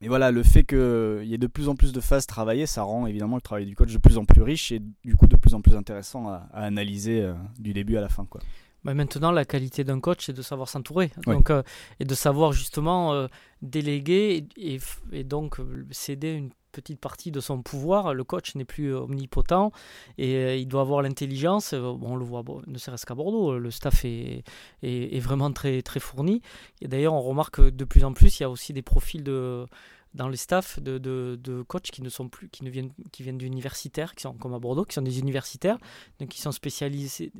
[0.00, 2.82] mais voilà, le fait qu'il y ait de plus en plus de phases travaillées, ça
[2.82, 5.36] rend évidemment le travail du coach de plus en plus riche et du coup de
[5.36, 8.24] plus en plus intéressant à, analyser euh, du début à la fin.
[8.24, 8.40] Quoi.
[8.84, 11.10] Bah, maintenant, la qualité d'un coach, c'est de savoir s'entourer.
[11.26, 11.62] Donc, euh,
[12.00, 13.28] et de savoir justement euh,
[13.62, 14.78] déléguer et,
[15.12, 15.58] et, donc
[15.90, 18.12] céder une petite partie de son pouvoir.
[18.12, 19.72] Le coach n'est plus omnipotent
[20.18, 21.72] et il doit avoir l'intelligence.
[21.72, 24.42] on le voit, ne serait-ce qu'à Bordeaux, le staff est,
[24.82, 26.42] est, est, vraiment très, très fourni.
[26.82, 29.22] Et d'ailleurs, on remarque que de plus en plus, il y a aussi des profils
[29.22, 29.66] de
[30.14, 34.14] dans les staffs de, coachs qui ne sont plus qui ne viennent qui viennent d'universitaires
[34.14, 35.78] qui sont comme à Bordeaux qui sont des universitaires
[36.20, 37.32] donc qui sont spécialisés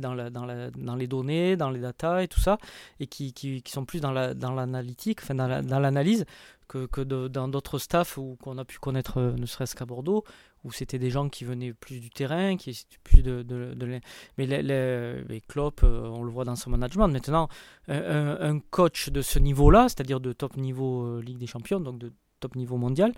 [0.00, 2.58] dans les données dans les data et tout ça
[3.00, 6.24] et qui, qui, sont plus dans la dans l'analytique enfin dans l'analyse
[6.68, 10.22] que, que dans d'autres staffs où qu'on a pu connaître euh, ne serait-ce qu'à Bordeaux
[10.64, 14.00] où c'était des gens qui venaient plus du terrain qui plus de, de, de
[14.38, 17.48] mais les, les, les Klopp euh, on le voit dans son management maintenant
[17.88, 21.80] un, un coach de ce niveau là c'est-à-dire de top niveau euh, Ligue des Champions
[21.80, 23.12] donc de top niveau mondial,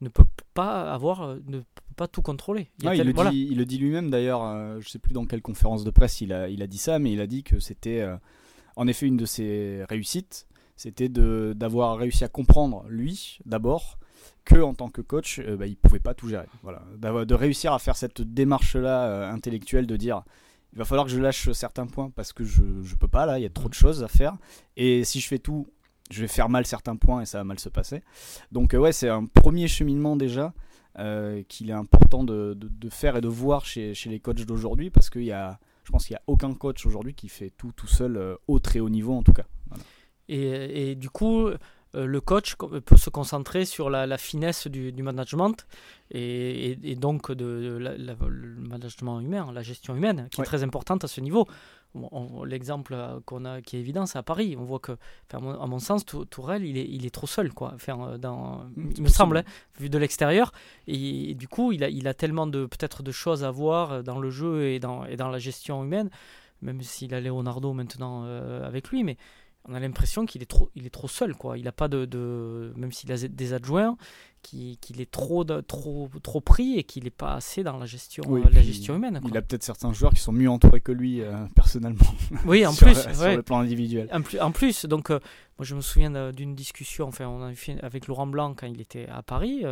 [0.00, 0.24] ne peut
[0.54, 2.68] pas avoir, euh, ne peut pas tout contrôler.
[2.82, 5.26] Il, il, le, dit, il le, dit, lui-même d'ailleurs, euh, je ne sais plus dans
[5.26, 7.60] quelle conférence de presse il a, il a dit ça, mais il a dit que
[7.60, 8.16] c'était euh,
[8.74, 13.98] en effet une de ses réussites, c'était d'avoir réussi à comprendre lui d'abord
[14.44, 16.46] que en tant que coach, bah, il pouvait pas tout gérer.
[16.62, 20.22] Voilà, de réussir à faire cette démarche-là intellectuelle de dire
[20.72, 23.38] il va falloir que je lâche certains points parce que je ne peux pas là,
[23.38, 24.36] il y a trop de choses à faire.
[24.76, 25.66] Et si je fais tout,
[26.10, 28.02] je vais faire mal certains points et ça va mal se passer.
[28.52, 30.54] Donc euh, ouais, c'est un premier cheminement déjà
[30.98, 34.90] euh, qu'il est important de, de, faire et de voir chez, chez les coachs d'aujourd'hui
[34.90, 37.72] parce qu'il y a, je pense qu'il n'y a aucun coach aujourd'hui qui fait tout
[37.72, 39.46] tout seul euh, au très haut niveau en tout cas.
[40.28, 41.48] Et, et, du coup,
[41.94, 45.66] le coach peut se concentrer sur la, la finesse du, du, management
[46.10, 51.08] et, et donc de, le management humain, la gestion humaine, qui est très importante à
[51.08, 51.46] ce niveau
[52.46, 54.56] l'exemple euh, qu'on a qui est évident, c'est à Paris.
[54.58, 54.92] On voit que,
[55.32, 57.72] à mon sens, Tourelle, il est, il est trop seul, quoi.
[57.74, 59.44] Enfin, dans, mm, il me semble, hein,
[59.78, 60.52] vu de l'extérieur.
[60.86, 64.02] Et, du coup, il a, il a tellement de peut-être de choses à voir euh,
[64.02, 66.10] dans le jeu et dans, et dans la gestion humaine,
[66.62, 69.16] même s'il a Leonardo maintenant euh, avec lui, mais
[69.68, 71.56] on a l'impression qu'il est trop, il est trop seul, quoi.
[71.56, 73.96] Il a pas de, de même s'il a des adjoints,
[74.42, 78.24] qu'il est trop, de, trop, trop pris et qu'il n'est pas assez dans la gestion,
[78.28, 79.20] euh, la gestion humaine.
[79.24, 82.00] Il a peut-être certains joueurs qui sont mieux entourés que lui euh, personnellement.
[82.44, 84.08] Oui, en plus, sur le plan individuel.
[84.12, 85.20] En plus, en plus donc euh,
[85.58, 88.80] moi je me souviens d'une discussion, enfin on a fait avec Laurent Blanc quand il
[88.80, 89.64] était à Paris,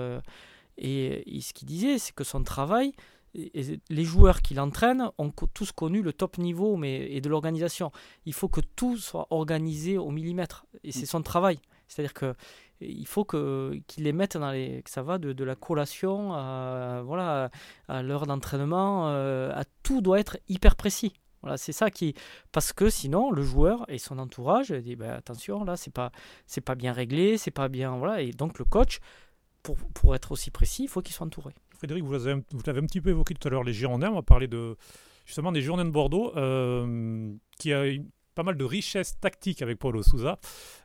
[0.79, 2.93] et, et, ce qu'il disait, c'est que son travail,
[3.35, 7.93] les joueurs qui l'entraînent ont tous connu le top niveau mais, et de l'organisation.
[8.27, 10.67] Il faut que tout soit organisé au millimètre.
[10.83, 11.59] Et c'est son travail.
[11.89, 12.35] C'est-à-dire que
[12.81, 16.33] il faut que qu'ils les mettent dans les que ça va de, de la collation
[16.33, 17.51] à voilà
[17.89, 21.13] à, l'heure d'entraînement euh, à tout doit être hyper précis
[21.43, 22.15] voilà c'est ça qui
[22.53, 26.11] parce que sinon le joueur et son entourage dit ben, attention là c'est pas
[26.47, 29.01] c'est pas bien réglé c'est pas bien voilà et donc le coach
[29.63, 32.81] pour, pour être aussi précis il faut qu'il soit entouré Frédéric, vous l'avez, vous l'avez
[32.81, 34.11] un petit peu évoqué tout à l'heure, les Girondins.
[34.11, 34.77] On va parler de,
[35.25, 39.79] justement des Girondins de Bordeaux, euh, qui a une, pas mal de richesse tactique avec
[39.79, 40.39] Paulo Souza.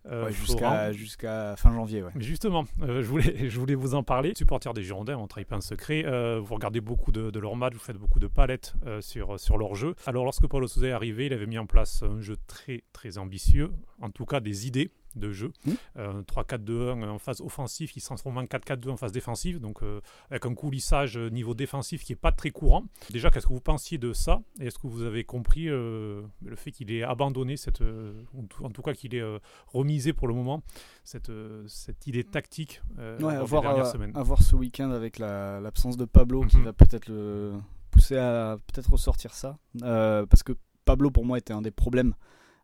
[0.06, 2.02] Euh, jusqu'à, fin janvier.
[2.02, 2.12] Ouais.
[2.16, 4.32] Mais justement, euh, je, voulais, je voulais vous en parler.
[4.38, 6.04] Supporter des Girondins, on trahit pas un secret.
[6.40, 9.76] vous regardez beaucoup de, de leurs matchs, vous faites beaucoup de palettes sur, sur leur
[9.76, 9.96] jeu.
[10.06, 13.18] Alors lorsque Paulo Souza est arrivé, il avait mis en place un jeu très très
[13.18, 13.70] ambitieux,
[14.02, 15.52] en tout cas des idées de jeu.
[15.96, 17.04] 3-4-2-1 hmm.
[17.04, 20.46] euh, en phase offensive qui se transforme en 4-4-2 en phase défensive, donc euh, avec
[20.46, 22.84] un coulissage euh, niveau défensif qui n'est pas très courant.
[23.12, 24.42] Déjà, qu'est-ce que vous pensiez de ça?
[24.60, 26.26] Et est-ce que vous avez compris le
[26.56, 30.64] fait qu'il ait abandonné, cette, en tout cas qu'il ait remisé pour le moment,
[31.04, 31.32] cette,
[31.68, 34.12] cette idée tactique ouais, avoir, dernières semaines?
[34.16, 36.66] Avoir ce week-end avec l'absence de Pablo qui mhm.
[36.66, 37.54] va peut-être le
[37.92, 39.58] pousser à peut-être ressortir ça.
[39.80, 40.54] parce que
[40.86, 42.14] Pablo, pour moi, était un des problèmes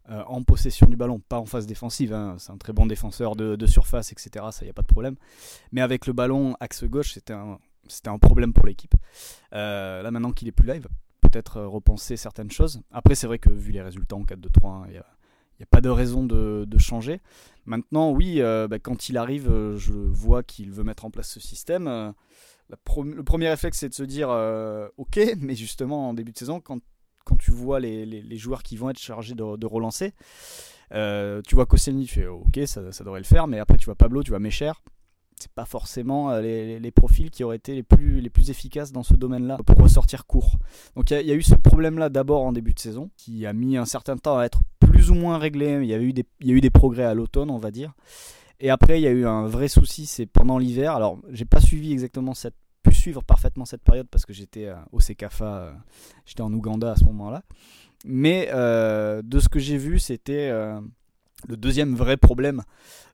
[0.10, 2.14] euh, en possession du ballon, pas en phase défensive.
[2.14, 2.36] Hein.
[2.40, 4.46] C'est un très bon défenseur de, surface, etc.
[4.52, 5.16] Ça, il n'y a pas de problème.
[5.72, 8.96] Mais avec le ballon axe gauche, c'était un, problème pour l'équipe.
[9.54, 10.90] Euh, là, maintenant qu'il est plus là, il va
[11.22, 12.82] peut-être euh, repenser certaines choses.
[12.92, 15.06] Après, c'est vrai que vu les résultats en 4-2-3, il n'y a,
[15.70, 17.22] pas de raison de, changer.
[17.66, 21.86] Maintenant, oui, bah, quand il arrive, je vois qu'il veut mettre en place ce système.
[22.70, 24.30] le premier réflexe, c'est de se dire,
[24.98, 26.80] ok, mais justement, en début de saison, quand
[27.32, 30.13] quand tu vois les, joueurs qui vont être chargés de, relancer,
[30.94, 33.96] euh, tu vois Koscielny, tu fais ok, ça, devrait le faire, mais après tu vois
[33.96, 34.74] Pablo, tu vois Mecher,
[35.39, 39.58] c'est pas forcément euh, les, profils qui auraient été les plus, efficaces dans ce domaine-là
[39.65, 40.58] pour ressortir court.
[40.98, 43.78] Donc il y, a eu ce problème-là d'abord en début de saison, qui a mis
[43.78, 45.80] un certain temps à être plus ou moins réglé.
[45.82, 47.94] Il y a y a eu des progrès à l'automne, on va dire.
[48.60, 50.94] Et après, il y a eu un vrai souci, c'est pendant l'hiver.
[50.94, 54.76] Alors, j'ai pas suivi exactement cette pu suivre parfaitement cette période parce que j'étais euh,
[54.91, 55.72] au CKFA, euh,
[56.26, 57.44] j'étais en Ouganda à ce moment-là.
[58.06, 60.50] Mais euh, de ce que j'ai vu, c'était
[61.48, 62.62] Le deuxième vrai problème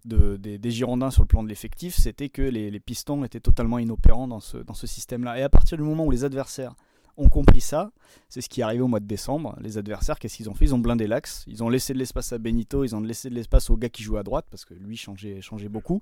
[0.06, 4.28] de, des, Girondins sur le plan de l'effectif, c'était que les, pistons étaient totalement inopérants
[4.28, 5.40] dans ce, système-là.
[5.40, 6.76] Et à partir du moment où les adversaires
[7.18, 7.92] ont compris ça,
[8.30, 9.58] c'est ce qui est arrivé au mois de décembre.
[9.62, 10.66] Les adversaires, qu'est-ce qu'ils ont fait?
[10.66, 13.36] Ils ont blindé l'axe, ils ont laissé de l'espace à Benito, ils ont laissé de
[13.36, 16.02] l'espace au gars qui joue à droite, parce que lui changeait beaucoup.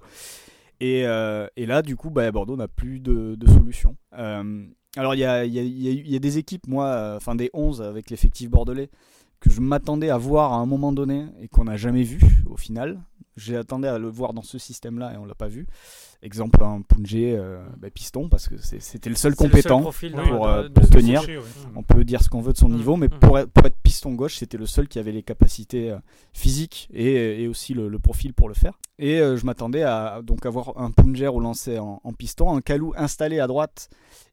[0.79, 3.95] Et, euh, et là, du coup, bah, Bordeaux n'a plus de, solution.
[4.97, 8.89] Alors, il y a, des équipes, moi, euh, enfin des 11 avec l'effectif bordelais,
[9.39, 12.57] que je m'attendais à voir à un moment donné et qu'on n'a jamais vu au
[12.57, 13.01] final.
[13.37, 15.67] J'attendais à le voir dans ce système-là et on l'a pas vu.
[16.21, 21.21] Exemple, un Punjé euh, bah, piston, parce que c'était le seul compétent pour, euh, tenir.
[21.75, 22.75] On peut dire ce qu'on veut de son mm.
[22.75, 23.19] niveau, mais mm.
[23.19, 25.97] pour, être, pour, être, piston gauche, c'était le seul qui avait les capacités euh,
[26.33, 28.79] physiques et, et, aussi le, profil pour le faire.
[28.99, 32.93] Et je m'attendais à donc avoir un Punjé au lancer en, en, piston, un Kalou
[32.95, 33.89] installé à droite.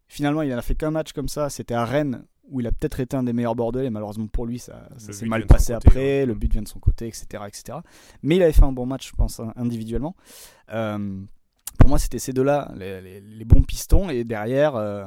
[0.06, 1.50] Finalement, il n'a fait qu'un match comme ça.
[1.50, 4.58] C'était à Rennes où il a peut-être été un des meilleurs Bordelais, malheureusement pour lui,
[4.58, 7.78] ça, s'est mal passé après, le but vient de son côté, etc., etc.
[8.22, 10.14] Mais il avait fait un bon match, je pense, individuellement.
[10.72, 11.20] Euh,
[11.78, 15.06] pour moi, c'était ces deux-là, les, bons pistons, et derrière, euh,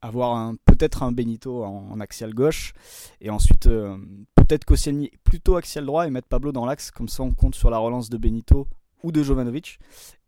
[0.00, 2.72] avoir peut-être un Benito en, axial gauche,
[3.20, 3.98] et ensuite euh,
[4.36, 7.70] peut-être Koscielny plutôt axial droit et mettre Pablo dans l'axe, comme ça on compte sur
[7.70, 8.68] la relance de Benito
[9.02, 9.80] ou de Jovanovic,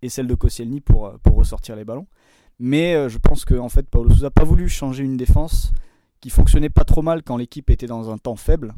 [0.03, 2.09] et celle de Koscielny pour, pour ressortir les ballons.
[2.59, 5.73] Mais je pense qu'en en fait, Paulo Sousa n'a pas voulu changer une défense
[6.27, 8.75] qui fonctionnait pas trop mal quand l'équipe était dans un temps faible.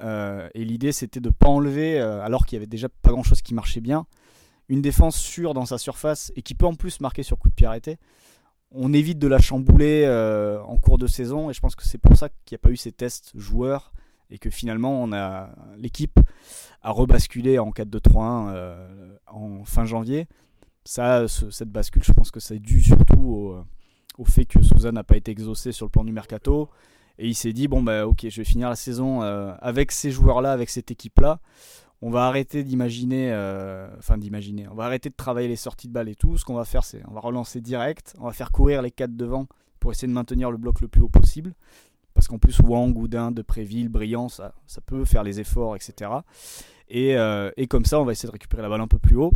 [0.00, 3.22] Euh, et l'idée c'était de pas enlever, euh, alors qu'il y avait déjà pas grand
[3.22, 4.06] chose qui marchait bien,
[4.70, 7.54] une défense sûre dans sa surface et qui peut en plus marquer sur coup de
[7.54, 7.98] pied arrêté.
[8.70, 11.98] On évite de la chambouler euh, en cours de saison et je pense que c'est
[11.98, 13.92] pour ça qu'il n'y a pas eu ces tests joueurs
[14.30, 16.18] et que finalement on a l'équipe
[16.80, 18.78] a rebasculé en 4-2-3-1
[19.26, 20.26] en fin janvier.
[20.86, 23.64] Ça, cette bascule, je pense que c'est dû surtout au
[24.18, 26.68] au fait que Souza n'a pas été exaucé sur le plan du mercato.
[27.18, 30.10] Et il s'est dit bon bah ok, je vais finir la saison euh, avec ces
[30.10, 31.40] joueurs-là, avec cette équipe-là.
[32.00, 35.92] On va arrêter d'imaginer, euh, enfin d'imaginer, on va arrêter de travailler les sorties de
[35.92, 36.36] balles et tout.
[36.36, 39.16] Ce qu'on va faire, c'est on va relancer direct, on va faire courir les quatre
[39.16, 39.48] devant
[39.80, 41.54] pour essayer de maintenir le bloc le plus haut possible.
[42.14, 46.10] Parce qu'en plus, Wang, Goudin, Depréville, Brillant, ça, ça peut faire les efforts, etc.
[46.88, 49.16] Et, euh, et comme ça, on va essayer de récupérer la balle un peu plus
[49.16, 49.32] haut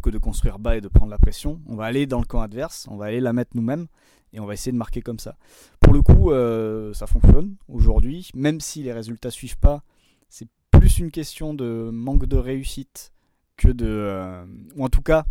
[0.00, 2.40] que de construire bas et de prendre la pression, on va aller dans le camp
[2.40, 3.86] adverse, on va aller la mettre nous-mêmes
[4.32, 5.36] et on va essayer de marquer comme ça.
[5.80, 9.82] Pour le coup, euh, ça fonctionne aujourd'hui, même si les résultats suivent pas,
[10.28, 13.12] c'est plus une question de manque de réussite
[13.56, 14.44] que de, euh,
[14.76, 15.24] ou en tout cas,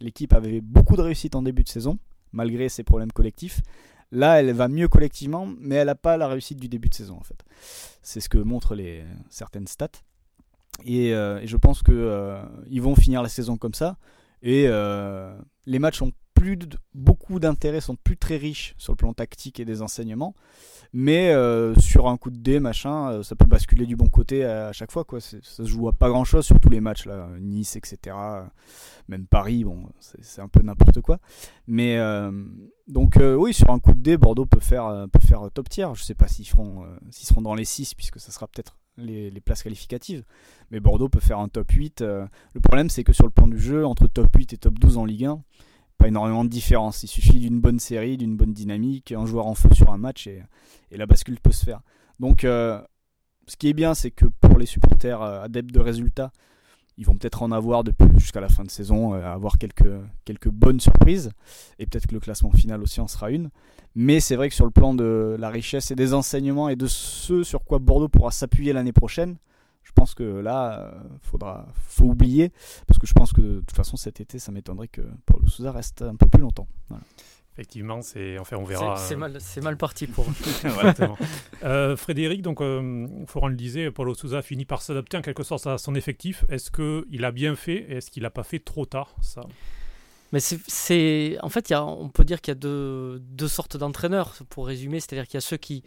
[0.00, 1.98] l'équipe avait beaucoup de réussite en début de saison
[2.32, 3.60] malgré ses problèmes collectifs.
[4.12, 7.16] Là, elle va mieux collectivement, mais elle n'a pas la réussite du début de saison
[7.16, 7.44] en fait.
[8.02, 9.88] C'est ce que montrent les certaines stats.
[10.86, 12.42] Euh, et, je pense qu'ils euh,
[12.80, 13.96] vont finir la saison comme ça.
[14.42, 16.58] Et euh, les matchs ont plus
[16.92, 20.34] beaucoup d'intérêt, sont plus très riches sur le plan tactique et des enseignements.
[20.92, 21.32] Mais
[21.80, 25.04] sur un coup de dé, machin, ça peut basculer du bon côté à, chaque fois.
[25.04, 25.20] Quoi.
[25.20, 27.28] Ça se joue à pas grand chose sur tous les matchs, là.
[27.40, 28.16] Nice, etc.
[29.08, 31.18] Même Paris, bon, c'est un peu n'importe quoi.
[31.66, 31.98] Mais
[32.86, 35.86] donc, oui, sur un coup de dé, Bordeaux peut faire, peut faire top tier.
[35.94, 39.62] Je sais pas s'ils seront, seront dans les 6, puisque ça sera peut-être les, places
[39.62, 40.24] qualificatives.
[40.70, 42.02] Mais Bordeaux peut faire un top 8.
[42.02, 44.78] Euh, le problème, c'est que sur le plan du jeu, entre top 8 et top
[44.78, 45.42] 12 en Ligue 1,
[45.98, 47.02] pas énormément de différence.
[47.02, 50.26] Il suffit d'une bonne série, d'une bonne dynamique, un joueur en feu sur un match
[50.26, 50.42] et,
[50.90, 51.80] la bascule peut se faire.
[52.20, 52.80] Donc, euh,
[53.48, 56.32] ce qui est bien, c'est que pour les supporters euh, adeptes de résultats,
[56.96, 57.82] ils vont peut-être en avoir
[58.16, 61.30] jusqu'à la fin de saison, avoir quelques, quelques bonnes surprises.
[61.78, 63.50] Et peut-être que le classement final aussi en sera une.
[63.94, 66.86] Mais c'est vrai que sur le plan de la richesse et des enseignements et de
[66.86, 69.36] ce sur quoi Bordeaux pourra s'appuyer l'année prochaine,
[69.84, 72.50] je pense que là, euh, faudra, faut oublier,
[72.86, 75.70] parce que je pense que de toute façon cet été, ça m'étonnerait que Paulo Souza
[75.70, 76.66] reste un peu plus longtemps.
[77.54, 78.96] Effectivement, c'est enfin on verra.
[78.96, 80.26] C'est mal, mal, parti pour.
[81.62, 85.66] euh, Frédéric, donc euh, Florent le disait, Paulo Souza finit par s'adapter en quelque sorte
[85.68, 86.44] à son effectif.
[86.48, 89.42] Est-ce que il a bien fait Est-ce qu'il n'a pas fait trop tard ça?
[90.32, 93.76] Mais c'est, en fait, y a, on peut dire qu'il y a deux, deux sortes
[93.76, 94.98] d'entraîneurs, pour résumer.
[94.98, 95.84] C'est-à-dire qu'il y a ceux qui,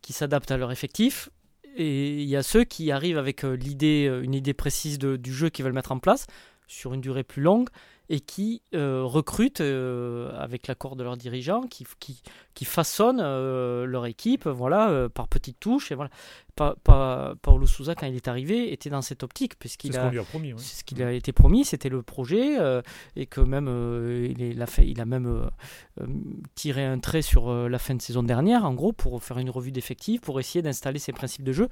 [0.00, 1.28] qui s'adaptent à leur effectif
[1.76, 5.16] et il y a ceux qui arrivent avec euh, l'idée, euh, une idée précise de,
[5.16, 6.26] du jeu qu'ils veulent mettre en place
[6.66, 7.68] sur une durée plus longue
[8.12, 12.22] et qui euh, recrutent avec l'accord de leurs dirigeants, qui, qui,
[12.52, 15.90] qui façonnent leur équipe voilà, par petites touches.
[15.90, 16.10] Et voilà
[16.54, 20.80] pa, Paolo Souza, quand il est arrivé, était dans cette optique, puisqu'il a, promis, c'est
[20.80, 22.82] ce qu'il a été promis, c'était le projet, euh,
[23.16, 26.06] et que même euh, il, a fait, il a même euh,
[26.54, 29.72] tiré un trait sur la fin de saison dernière, en gros, pour faire une revue
[29.72, 31.68] d'effectifs, pour essayer d'installer ses principes de jeu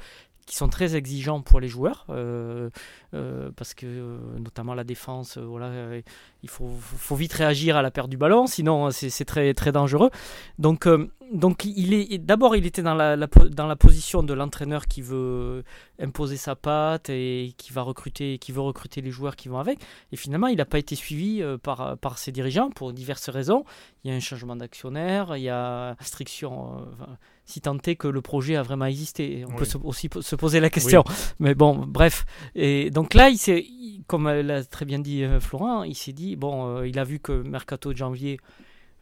[0.47, 2.07] qui sont très exigeants pour les joueurs,
[3.57, 5.39] parce que notamment la défense,
[6.43, 10.11] il faut, faut, vite réagir à la perte du ballon, sinon c'est très, très dangereux.
[10.59, 10.89] Donc,
[11.33, 15.01] donc il est d'abord il était dans la, dans la position de l'entraîneur entraîneur qui
[15.01, 15.63] veut
[16.01, 19.79] imposer sa patte et qui va recruter, qui veut recruter les joueurs qui vont avec.
[20.13, 23.65] Et finalement, il n'a pas été suivi euh, par, par ses dirigeants pour diverses raisons.
[24.03, 27.05] Il y a un changement d'actionnaire, il y a restriction, euh,
[27.51, 29.45] si tant est que le projet a vraiment existé.
[29.49, 31.05] On peut aussi se poser la question.
[31.39, 32.25] Mais bon, bref.
[32.55, 33.67] Et donc là, il s'est,
[34.07, 37.93] comme l'a très bien dit Florent, il s'est dit, bon, il a vu que mercato
[37.93, 38.39] de janvier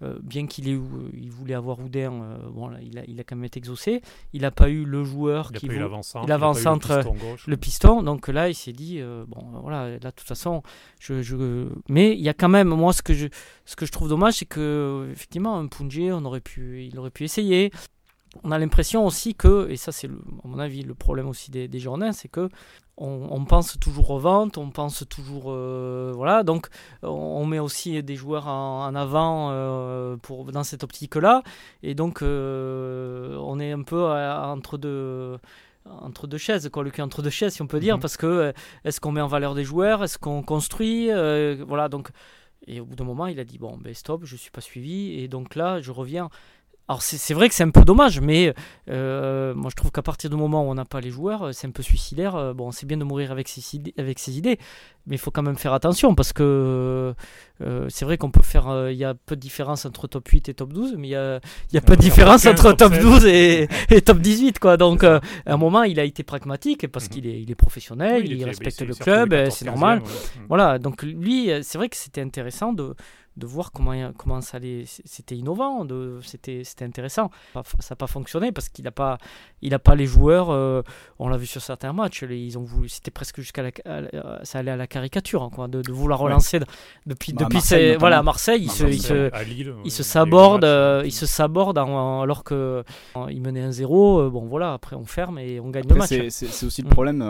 [0.04, 0.78] euh, bien qu'il ait,
[1.12, 4.00] il voulait avoir Oudin, euh, bon, là, il, a, il a quand même été exaucé.
[4.32, 7.02] Il n'a pas eu le joueur il qui a eu l'avant-centre,
[7.46, 10.62] le, piston, Donc là, il s'est dit, euh, bon, voilà, là, de toute façon,
[11.00, 11.66] je, je...
[11.88, 13.26] mais il y a quand même, moi, ce que je,
[13.64, 17.10] ce que je trouve dommage, c'est que effectivement, un Punjé, on aurait pu, il aurait
[17.10, 17.72] pu essayer
[18.44, 21.68] on a l'impression aussi que, et ça c'est à mon avis le problème aussi des,
[21.68, 22.48] des c'est que
[23.00, 26.68] on, pense toujours aux ventes, on pense toujours, euh, voilà, donc
[27.02, 31.42] on, met aussi des joueurs en, avant euh, pour, dans cette optique-là,
[31.82, 35.38] et donc euh, on est un peu entre deux
[35.86, 38.02] entre deux chaises, quoi, le cul entre deux chaises, si on peut dire, mhm.
[38.02, 38.52] parce que
[38.84, 42.08] est-ce qu'on met en valeur des joueurs, est-ce qu'on construit, voilà, donc,
[42.66, 45.18] et au bout d'un moment, il a dit bon, ben stop, je suis pas suivi,
[45.20, 46.28] et donc là, je reviens
[46.88, 48.54] alors c'est vrai que c'est un peu dommage, mais
[48.88, 51.52] euh, moi je trouve qu'à partir du moment où on n'a pas les joueurs, euh,
[51.52, 52.34] c'est un peu suicidaire.
[52.34, 54.58] Euh, bon, c'est bien de mourir avec ses, idées, avec ses idées,
[55.06, 57.14] mais il faut quand même faire attention parce que
[57.88, 58.88] c'est vrai qu'on peut faire.
[58.90, 61.16] Il y a peu de différence entre top 8 et top 12, mais il y
[61.16, 61.40] a,
[61.74, 64.58] y a peu de différence entre top 12 et, et, top 18.
[64.58, 64.78] Quoi.
[64.78, 67.10] Donc à un moment, il a été pragmatique parce mhm.
[67.10, 70.00] qu'il est, il est professionnel, il, respecte le club, c'est normal.
[70.48, 72.94] Voilà, donc lui, c'est vrai que c'était intéressant de
[73.38, 74.84] de voir comment, comment ça allait.
[74.86, 75.86] C'était innovant,
[76.22, 77.30] c'était intéressant.
[77.54, 79.18] Ça n'a pas fonctionné parce qu'il n'a pas,
[79.62, 80.50] il a pas les joueurs.
[80.50, 80.82] Euh,
[81.18, 82.24] on l'a vu sur certains matchs.
[82.28, 83.70] ils ont voulu, c'était presque jusqu'à la,
[84.44, 86.60] ça allait à la caricature, hein, quoi, de, vouloir relancer
[87.06, 89.30] depuis, bah, depuis Marseille, voilà, Marseille, il, se, il se,
[89.84, 92.84] il se saborde, euh, il se saborde alors que
[93.30, 96.08] il menait un 0 euh, bon voilà, après on ferme et on gagne le match.
[96.28, 96.90] C'est aussi le mm.
[96.90, 97.22] problème.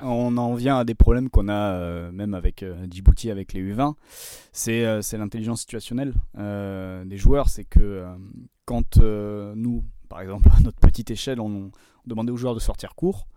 [0.00, 3.94] on en vient à des problèmes qu'on a même avec Djibouti, avec les U20.
[4.52, 7.48] C'est c'est l'intelligence situationnelle euh, des joueurs.
[7.48, 8.16] C'est que euh,
[8.64, 11.70] quand euh, nous, par exemple, à notre petite échelle, on,
[12.06, 13.28] demandait aux joueurs de sortir court,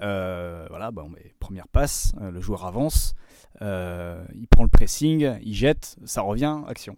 [0.00, 1.04] voilà, bah,
[1.38, 3.14] première passe, le joueur avance,
[3.60, 6.96] il prend le pressing, il jette, ça revient, action.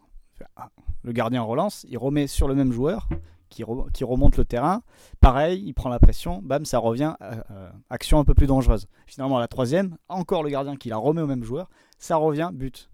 [0.57, 0.71] Ah,
[1.03, 3.07] le gardien relance, il remet sur le même joueur
[3.51, 4.83] qui, qui, remonte le terrain.
[5.21, 7.15] Pareil, il prend la pression, bam, ça revient,
[7.91, 8.87] action un peu plus dangereuse.
[9.07, 12.89] Finalement, la troisième, encore le gardien qui la remet au même joueur, ça revient, but.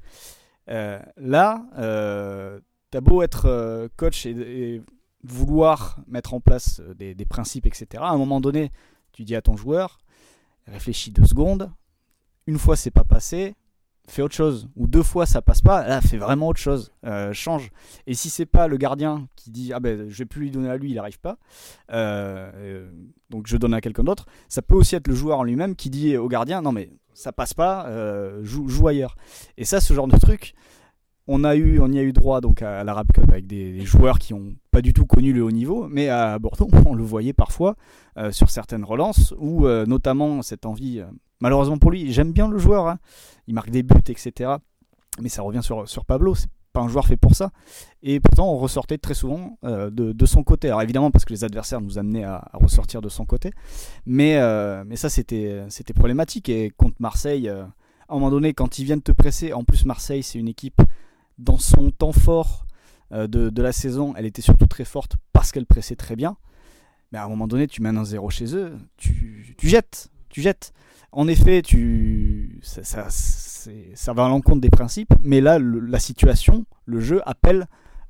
[0.69, 4.83] Euh, là, euh, t'as beau être euh, coach et,
[5.23, 8.01] vouloir mettre en place des, principes, etc.
[8.01, 8.71] À un moment donné,
[9.11, 9.99] tu dis à ton joueur,
[10.69, 11.73] réfléchis deux secondes.
[12.47, 13.57] Une fois c'est pas passé,
[14.09, 14.69] fais autre chose.
[14.77, 16.93] Ou deux fois ça passe pas, là fais vraiment autre chose.
[17.33, 17.71] change.
[18.07, 20.71] Et si c'est pas le gardien qui dit ah ben je vais plus lui donner
[20.71, 21.39] à lui, il n'arrive pas,
[23.31, 24.27] donc je donne à quelqu'un d'autre.
[24.49, 27.33] Ça peut aussi être le joueur en lui-même qui dit au gardien non mais ça
[27.33, 29.17] passe pas, euh, joue, ailleurs.
[29.57, 30.55] Et ça, ce genre de truc,
[31.29, 34.19] on, a eu, on y a eu droit donc à, l'Arab Cup avec des, joueurs
[34.19, 37.33] qui n'ont pas du tout connu le haut niveau, mais à Bordeaux, on le voyait
[37.33, 37.77] parfois
[38.17, 41.03] euh, sur certaines relances, ou euh, notamment cette envie,
[41.41, 42.99] malheureusement pour lui, j'aime bien le joueur, hein.
[43.47, 44.57] il marque des buts, etc.
[45.21, 46.49] Mais ça revient sur, sur Pablo, c'est
[46.81, 47.51] un joueur fait pour ça.
[48.03, 50.69] Et pourtant, on ressortait très souvent euh, de, son côté.
[50.69, 53.51] Alors évidemment, parce que les adversaires nous amenaient à, ressortir de son côté.
[54.05, 56.49] Mais, euh, mais ça, c'était problématique.
[56.49, 57.65] Et contre Marseille, euh,
[58.09, 60.83] à un moment donné, quand ils viennent te presser, en plus Marseille, c'est une équipe
[61.39, 62.67] dans son temps fort
[63.13, 66.37] de, la saison, elle était surtout très forte parce qu'elle pressait très bien.
[67.13, 70.11] Mais à un moment donné, tu mènes un zéro chez eux, tu, tu jettes.
[70.29, 70.73] Tu jettes.
[71.13, 73.07] En effet, tu, ça, ça,
[73.95, 77.67] ça va à l'encontre des principes, mais là, la situation, le jeu appelle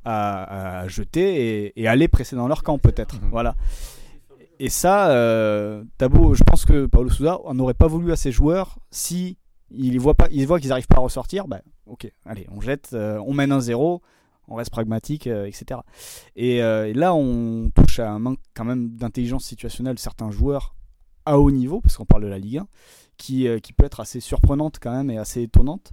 [0.07, 3.21] à, jeter et, aller presser dans leur camp, peut-être.
[3.21, 3.29] Mhm.
[3.31, 3.57] Voilà.
[4.59, 9.37] Et ça, euh, je pense que Paulo Souza n'aurait pas voulu à ses joueurs si
[9.71, 11.49] il voit pas, il voit qu'ils n'arrivent pas à ressortir.
[11.49, 14.03] Ben, ok, allez, on jette, euh, on mène un zéro,
[14.49, 15.81] on reste pragmatique, euh, etc.
[16.37, 20.77] Et, et, là, on touche à un manque quand même d'intelligence situationnelle certains joueurs
[21.27, 22.69] à haut niveau, parce qu'on parle de la Ligue 1,
[23.19, 25.91] qui, euh, qui peut être assez surprenante quand même et assez étonnante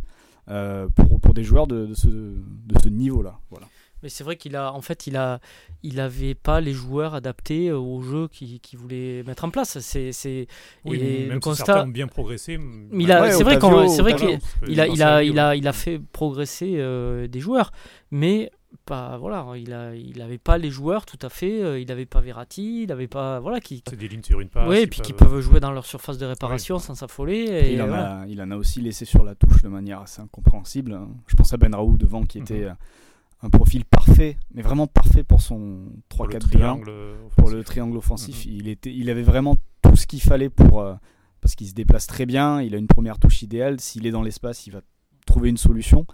[0.50, 3.40] euh, pour, pour, des joueurs de, de ce, de ce niveau-là.
[3.50, 3.68] Voilà.
[4.04, 5.40] Mais c'est vrai qu'il a, en fait, il a,
[5.82, 9.80] il avait pas les joueurs adaptés au jeu qu'il voulait mettre en place.
[9.80, 10.48] C'est, c'est.
[10.84, 11.66] Oui, et même le constat.
[11.66, 12.60] Certains ont bien progressé.
[12.92, 16.00] Il a, c'est vrai c'est vrai qu'il a, il a, il a, il a fait
[16.00, 17.72] progresser euh, des joueurs,
[18.12, 18.52] mais
[18.86, 22.08] pas voilà il a il avait pas les joueurs tout à fait euh, il avait
[22.08, 24.88] pas Verratti il avait pas voilà qui c'est des lignes sur une passe oui et
[24.88, 28.26] puis qui peuvent jouer dans leur surface de réparation sans s'affoler et, il, en a,
[28.28, 31.08] il en a aussi laissé sur la touche de manière assez incompréhensible hein.
[31.28, 32.76] je pense à Ben Raoult devant qui était mhm.
[33.44, 36.92] Un profil parfait, mais vraiment parfait pour son 3 4 triangle
[37.36, 38.46] pour le triangle offensif.
[38.46, 40.96] Il était, il avait vraiment tout ce qu'il fallait pour euh,
[41.42, 42.62] parce qu'il se déplace très bien.
[42.62, 43.82] Il a une première touche idéale.
[43.82, 44.82] S'il est dans l'espace, il va
[45.26, 46.06] trouver une solution.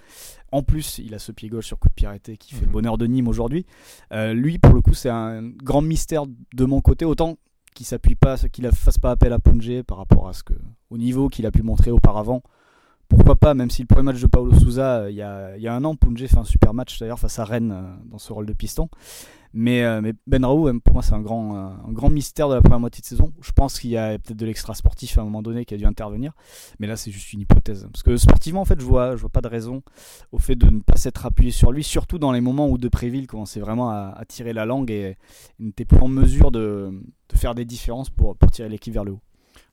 [0.51, 2.67] En plus, il a ce pied gauche sur coup de pied arrêté qui fait le
[2.67, 2.73] mhm.
[2.73, 3.67] bonheur de Nîmes aujourd'hui.
[4.11, 7.05] Euh, lui, pour le coup, c'est un grand mystère de mon côté.
[7.05, 7.37] Autant
[7.75, 10.53] qu'il s'appuie pas, qu'il ne fasse pas appel à Pongé par rapport à ce que,
[10.89, 12.41] au niveau qu'il a pu montrer auparavant
[13.09, 15.67] pourquoi pas, même si le premier match de Paulo Souza, euh, il y a, y
[15.67, 18.31] a un an, Punje fait un super match d'ailleurs face à Rennes euh, dans ce
[18.31, 18.87] rôle de piston.
[19.51, 23.07] Mais, euh, Ben Raoult, pour moi, c'est un grand, mystère de la première moitié de
[23.07, 23.33] saison.
[23.41, 25.77] Je pense qu'il y a peut-être de l'extra sportif à un moment donné qui a
[25.77, 26.33] dû intervenir.
[26.79, 27.87] Mais là, c'est juste une hypothèse.
[27.91, 29.81] Parce que sportivement, en fait, je vois, vois pas de raison
[30.31, 33.25] au fait de ne pas s'être appuyé sur lui, surtout dans les moments où Depréville
[33.25, 35.17] commençait vraiment à, tirer la langue et,
[35.57, 36.91] n'était plus en mesure de,
[37.33, 39.21] faire des différences pour tirer l'équipe vers le haut.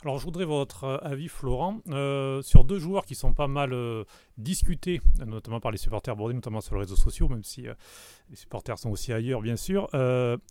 [0.03, 3.73] Alors je voudrais votre euh, avis, Florent, euh, sur deux joueurs qui sont pas mal
[3.73, 4.05] euh,
[4.37, 8.79] discutés, notamment par les supporters bordés, notamment sur les réseaux sociaux, même si les supporters
[8.79, 9.89] sont aussi ailleurs, bien sûr.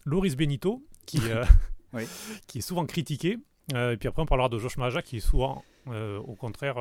[0.06, 1.20] Loris Benito, qui,
[2.48, 3.38] qui est souvent critiqué.
[3.74, 6.76] Et puis après, on parlera de Josh Maja, qui est souvent, au contraire,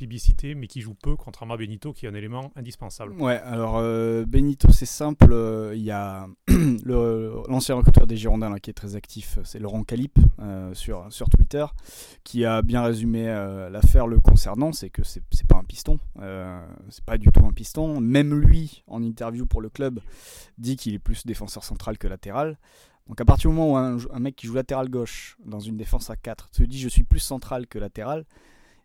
[0.00, 3.12] plébiscité, mais qui joue peu, contrairement à Benito, qui est un élément indispensable.
[3.20, 5.30] Ouais, alors euh, Benito, c'est simple.
[5.30, 6.26] Euh, il y a
[6.86, 11.66] l'ancien recruteur des Girondins qui est très actif, c'est Laurent Calip euh, sur, sur Twitter,
[12.24, 13.26] qui a bien résumé
[13.70, 14.72] l'affaire le concernant.
[14.72, 15.98] C'est que c'est pas un piston,
[16.88, 18.00] c'est pas du tout un piston.
[18.00, 20.00] Même lui, en interview pour le club,
[20.56, 22.56] dit qu'il est plus défenseur central que latéral.
[23.10, 26.10] Donc à partir du moment où un, mec qui joue latéral gauche dans une défense
[26.10, 28.24] à 4 se dit je suis plus central que latéral,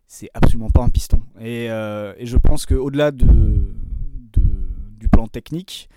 [0.08, 1.22] c'est absolument pas un piston.
[1.38, 4.42] Et, euh, je pense qu'au-delà de, de,
[4.98, 5.88] du plan technique,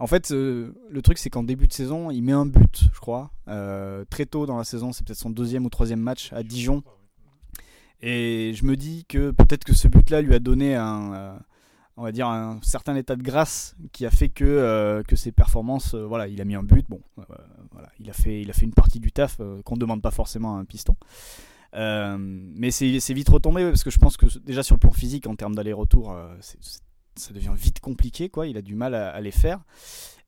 [0.00, 2.98] en fait, euh, le truc, c'est qu'en début de saison, il met un but, je
[2.98, 3.30] crois.
[3.46, 6.82] Euh, très tôt dans la saison, c'est peut-être son deuxième ou troisième match à Dijon.
[8.02, 11.38] Et je me dis que peut-être que ce but-là lui a donné un,
[11.98, 15.94] on va dire, un certain état de grâce qui a fait que, que ses performances,
[15.94, 16.86] voilà, il a mis un but.
[16.88, 17.00] Bon,
[17.72, 20.64] voilà, il a fait, une partie du taf qu'on ne demande pas forcément à un
[20.64, 20.96] piston.
[21.74, 25.26] Euh, mais c'est vite retombé parce que je pense que déjà sur le plan physique,
[25.26, 28.28] en termes d'aller-retour, euh, ça devient vite compliqué.
[28.28, 28.46] Quoi.
[28.46, 29.60] Il a du mal à, les faire.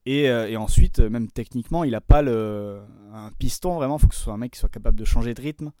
[0.05, 3.97] Et, euh, ensuite, même techniquement, il n'a pas un piston vraiment.
[3.97, 5.71] Il faut que ce soit un mec qui soit capable de changer de rythme,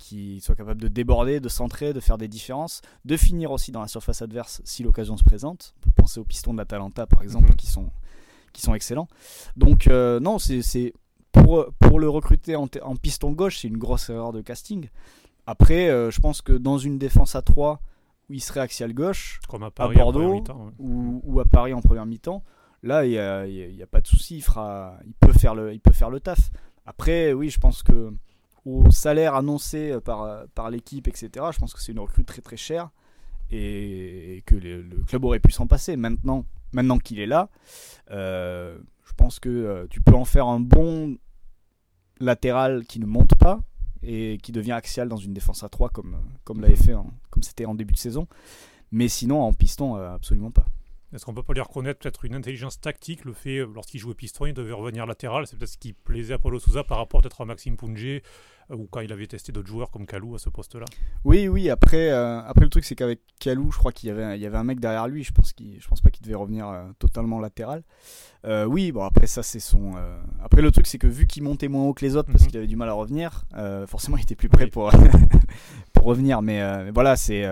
[0.00, 3.82] qui soit capable de déborder, de centrer, de faire des différences, de finir aussi dans
[3.82, 5.74] la surface adverse si l'occasion se présente.
[5.76, 7.56] On peut penser aux pistons de l'Atalanta par exemple, mhm.
[7.56, 7.90] qui, sont,
[8.52, 9.08] qui sont excellents.
[9.56, 10.94] Donc, non, c'est
[11.32, 14.88] pour, pour le recruter en, piston gauche, c'est une grosse erreur de casting.
[15.46, 17.80] Après, euh, je pense que dans une défense à 3
[18.28, 20.42] où il serait axial gauche, Comme à, Bordeaux
[20.78, 22.42] ou, à Paris en première mi-temps,
[22.82, 25.72] là, il n'y a, y a, pas de souci, il, fera, il, peut faire le,
[25.72, 26.50] il peut faire le taf.
[26.86, 28.12] Après, oui, je pense que
[28.66, 32.56] au salaire annoncé par, par l'équipe, etc., je pense que c'est une recrue très très
[32.56, 32.90] chère
[33.50, 35.96] et, que le, club aurait pu s'en passer.
[35.96, 37.48] Maintenant, maintenant qu'il est là,
[38.10, 41.16] euh, je pense que euh, tu peux en faire un bon
[42.20, 43.60] latéral qui ne monte pas
[44.02, 46.94] et qui devient axial dans une défense à 3 comme, comme l'avait fait
[47.30, 48.26] comme c'était en début de saison.
[48.92, 50.66] Mais sinon, en piston, euh, absolument pas.
[51.12, 54.14] Est-ce qu'on peut pas lui reconnaître peut-être une intelligence tactique, le fait, euh, lorsqu'il jouait
[54.14, 57.20] piston, il devait revenir latéral, c'est peut-être ce qui plaisait à Paulo Souza par rapport
[57.20, 58.20] peut-être à Maxime Punge, euh,
[58.70, 60.84] ou quand il avait testé d'autres joueurs comme Kalou à ce poste-là
[61.24, 64.38] Oui, oui, après, euh, après le truc c'est qu'avec Kalou, je crois qu'il y avait,
[64.38, 66.36] il y avait un mec derrière lui, je pense, qu'il, je pense pas qu'il devait
[66.36, 67.82] revenir totalement latéral.
[68.68, 69.94] oui, bon après ça c'est son...
[70.44, 72.48] Après le truc c'est que vu qu'il montait moins haut que les autres parce mhm.
[72.50, 73.46] qu'il avait du mal à revenir,
[73.88, 74.92] forcément il était plus prêt pour,
[75.92, 77.44] pour revenir, mais, mais voilà, c'est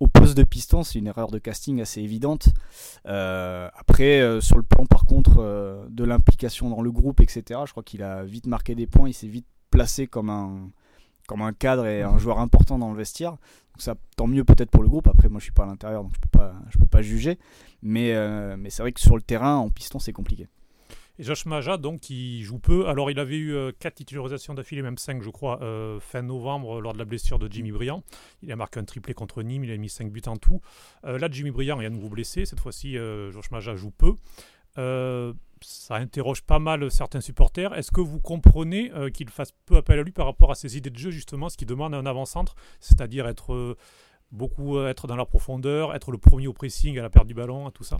[0.00, 2.48] au poste de piston, c'est une erreur de casting assez évidente.
[3.06, 7.60] Euh, après, euh, sur le plan par contre euh, de l'implication dans le groupe, etc.,
[7.66, 10.70] je crois qu'il a vite marqué des points, il s'est vite placé comme un,
[11.26, 13.32] comme un cadre et un joueur important dans le vestiaire.
[13.32, 15.08] Donc ça, tant mieux peut-être pour le groupe.
[15.08, 17.38] Après, moi je suis pas à l'intérieur, donc je peux pas, peux pas juger.
[17.82, 18.14] Mais,
[18.56, 20.48] mais c'est vrai que sur le terrain, en piston, c'est compliqué.
[21.18, 22.88] Et Josh Maja, donc, qui joue peu.
[22.88, 26.82] Alors, il avait eu 4 euh, titularisations d'affilée, même 5, je crois, euh, fin novembre,
[26.82, 28.02] lors de la blessure de Jimmy Briand.
[28.42, 30.60] Il a marqué un triplé contre Nîmes, il a mis 5 buts en tout.
[31.04, 32.44] Euh, là, Jimmy Briand est à nouveau blessé.
[32.44, 34.14] Cette fois-ci, Josh Maja joue peu.
[35.62, 37.72] ça interroge pas mal certains supporters.
[37.74, 40.90] Est-ce que vous comprenez qu'il fasse peu appel à lui par rapport à ses idées
[40.90, 43.76] de jeu, justement, ce qui demande un avant-centre, c'est-à-dire être
[44.32, 47.70] beaucoup être dans la profondeur, être le premier au pressing à la perte du ballon,
[47.70, 47.96] tout ça?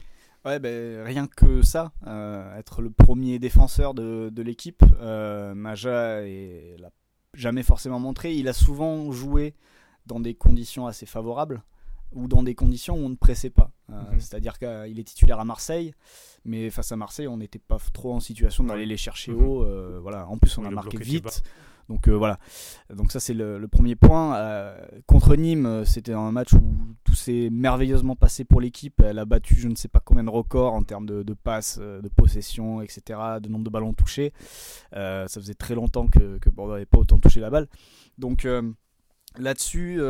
[0.47, 6.21] Ouais, ben, rien que ça, euh, être le premier défenseur de, de l'équipe, euh, Maja
[6.21, 6.91] l'a
[7.35, 8.33] jamais forcément montré.
[8.33, 9.57] Il a souvent joué
[10.07, 11.65] dans des conditions assez favorables
[12.13, 13.73] ou dans des conditions où on ne pressait pas.
[13.91, 14.21] Euh, mhm.
[14.21, 15.93] C'est-à-dire qu'il est titulaire à Marseille,
[16.45, 19.43] mais face à Marseille, on n'était pas trop en situation d'aller les chercher mhm.
[19.45, 20.01] haut.
[20.01, 20.29] voilà.
[20.29, 21.43] En plus, on a marqué vite.
[21.89, 22.39] Donc voilà.
[22.95, 24.74] Donc ça c'est le, premier point.
[25.07, 26.62] contre Nîmes, c'était un match où
[27.05, 29.01] tout s'est merveilleusement passé pour l'équipe.
[29.05, 32.09] Elle a battu je ne sais pas combien de records en termes de, passes, de
[32.09, 34.32] possession, etc., de nombre de ballons touchés.
[34.93, 37.68] ça faisait très longtemps que, Bordeaux n'avait pas autant touché la balle.
[38.18, 38.47] Donc
[39.39, 40.01] là-dessus,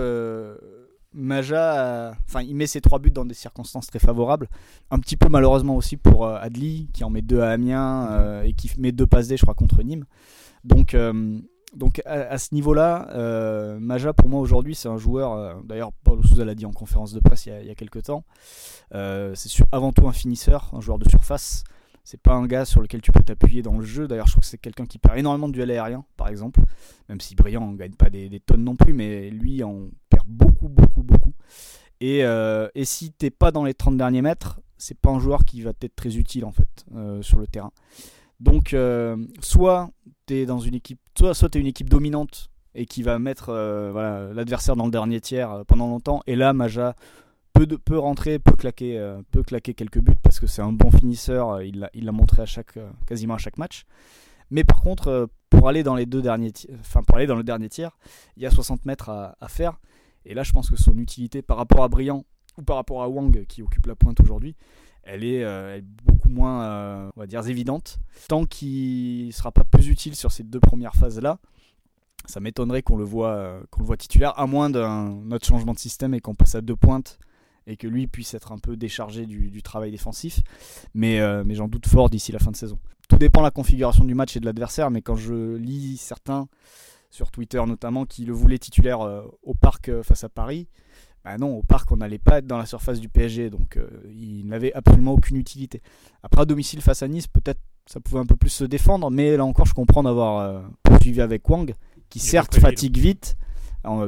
[1.17, 4.49] Maja, enfin, il met ses trois buts dans des circonstances très favorables.
[4.91, 8.43] Un petit peu malheureusement aussi pour euh, Adli, qui en met deux à Amiens euh,
[8.43, 10.05] et qui met deux passes D, je crois, contre Nîmes.
[10.63, 11.41] Donc, euh,
[11.77, 15.63] donc à, ce niveau-là, Maja, pour moi aujourd'hui, c'est un joueur.
[15.65, 18.25] D'ailleurs, Paulo Souza l'a dit en conférence de presse il y a, quelques temps.
[18.93, 21.65] c'est avant tout un finisseur, un joueur de surface.
[22.07, 24.07] C'est pas un gars sur lequel tu peux t'appuyer dans le jeu.
[24.07, 26.61] D'ailleurs, je trouve que c'est quelqu'un qui perd énormément de duels aériens, par exemple.
[27.09, 30.69] Même si Brillant ne gagne pas des, tonnes non plus, mais lui en perd beaucoup,
[30.69, 31.33] beaucoup, beaucoup.
[31.99, 35.45] Et, euh, et si t'es pas dans les 30 derniers mètres, c'est pas un joueur
[35.45, 37.73] qui va être très utile en fait euh, sur le terrain.
[38.39, 39.91] Donc, euh, soit
[40.27, 43.47] t'es dans une équipe, soit, soit t'es une équipe dominante et qui va mettre
[43.93, 46.23] voilà, l'adversaire dans le dernier tiers pendant longtemps.
[46.27, 46.95] Et là, Maja
[47.85, 51.51] peut, rentrer, peut claquer, euh, peut quelques buts parce que c'est un bon finisseur.
[51.51, 53.85] Euh, il l'a montré à chaque, euh, quasiment à chaque match.
[54.51, 57.69] Mais par contre, pour aller dans les deux derniers, enfin pour aller dans le dernier
[57.69, 57.97] tiers,
[58.37, 59.81] il y a 60 mètres à, faire.
[60.25, 62.25] Et là, je pense que son utilité par rapport à Briand
[62.57, 64.55] ou par rapport à Wang qui occupe la pointe aujourd'hui,
[65.07, 67.99] elle est, beaucoup moins, on va dire, évidente.
[68.29, 71.39] Tant qu'il ne sera pas plus utile sur ces deux premières phases-là,
[72.27, 75.79] ça m'étonnerait qu'on le voit, qu'on le voit titulaire, à moins d'un autre changement de
[75.79, 77.19] système et qu'on passe à deux pointes
[77.67, 80.41] et que lui puisse être un peu déchargé du, travail défensif.
[80.95, 82.79] Mais, euh, j'en doute fort d'ici la fin de saison.
[83.09, 86.49] Tout dépend de la configuration du match et de l'adversaire, mais quand je lis certains,
[87.11, 90.69] sur Twitter notamment, qui le voulaient titulaire euh, au parc euh, face à Paris,
[91.27, 93.79] bah non, au parc on n'allait pas être dans la surface du PSG, donc
[94.15, 95.83] il n'avait absolument aucune utilité.
[96.23, 99.37] Après à domicile face à Nice, peut-être ça pouvait un peu plus se défendre, mais
[99.37, 101.75] là encore je comprends d'avoir poursuivi avec Wang,
[102.09, 103.37] qui certes fatigue vite,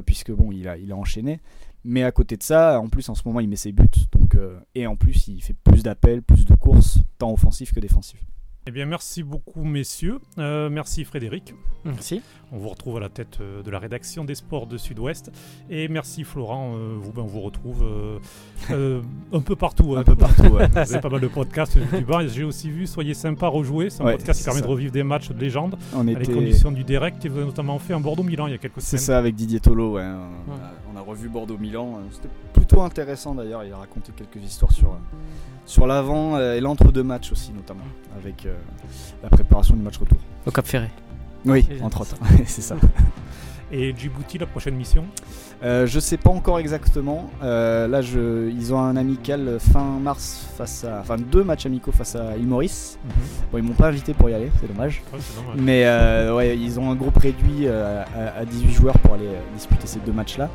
[0.06, 1.40] puisque bon il a, il a enchaîné,
[1.84, 4.34] mais à côté de ça, en plus en ce moment il met ses buts, donc,
[4.34, 8.22] euh, et en plus il fait plus d'appels, plus de courses, tant offensifs que défensifs.
[8.66, 10.18] Eh bien, merci beaucoup, messieurs.
[10.38, 11.54] Euh, merci, Frédéric.
[11.84, 12.20] Merci.
[12.52, 15.30] On vous retrouve à la tête euh, de la rédaction des sports de Sud-Ouest.
[15.70, 16.74] Et merci, Florent.
[16.74, 17.82] Euh, vous, ben, on vous retrouve
[18.70, 19.94] un peu partout.
[19.96, 20.00] Hein.
[20.00, 20.48] Un peu partout.
[20.48, 20.68] Ouais.
[20.84, 21.78] C'est pas mal de podcasts.
[22.28, 23.88] J'ai aussi vu Soyez sympa, rejouer.
[23.88, 25.78] C'est un podcast qui permet de revivre des matchs de légende.
[25.94, 26.24] On était...
[26.24, 27.24] les conditions du direct.
[27.24, 29.00] Et vous avez notamment fait un Bordeaux-Milan il y a quelques semaines.
[29.00, 29.94] C'est ça, avec Didier Tolo.
[29.94, 30.10] Ouais.
[30.92, 32.00] On, a, revu Bordeaux-Milan.
[32.10, 33.64] C'était plutôt intéressant d'ailleurs.
[33.64, 34.98] Il a raconté quelques histoires sur
[35.64, 37.84] sur l'avant et l'entre-deux matchs aussi, notamment,
[38.16, 38.56] avec euh,
[39.22, 40.18] la préparation du match retour.
[40.46, 40.88] Au Cap Ferré.
[41.44, 42.76] Oui, entre autres, c'est ça.
[43.70, 45.04] Et Djibouti, la prochaine mission
[45.62, 47.28] euh, Je sais pas encore exactement.
[47.42, 51.00] Euh, là, je, ils ont un amical fin mars face à.
[51.00, 52.98] Enfin, deux matchs amicaux face à Imoris.
[53.04, 53.10] Mhm.
[53.52, 55.02] Bon, ils m'ont pas invité pour y aller, c'est dommage.
[55.54, 55.84] Mais
[56.30, 60.48] ouais, ils ont un groupe réduit à, 18 joueurs pour aller disputer ces deux matchs-là.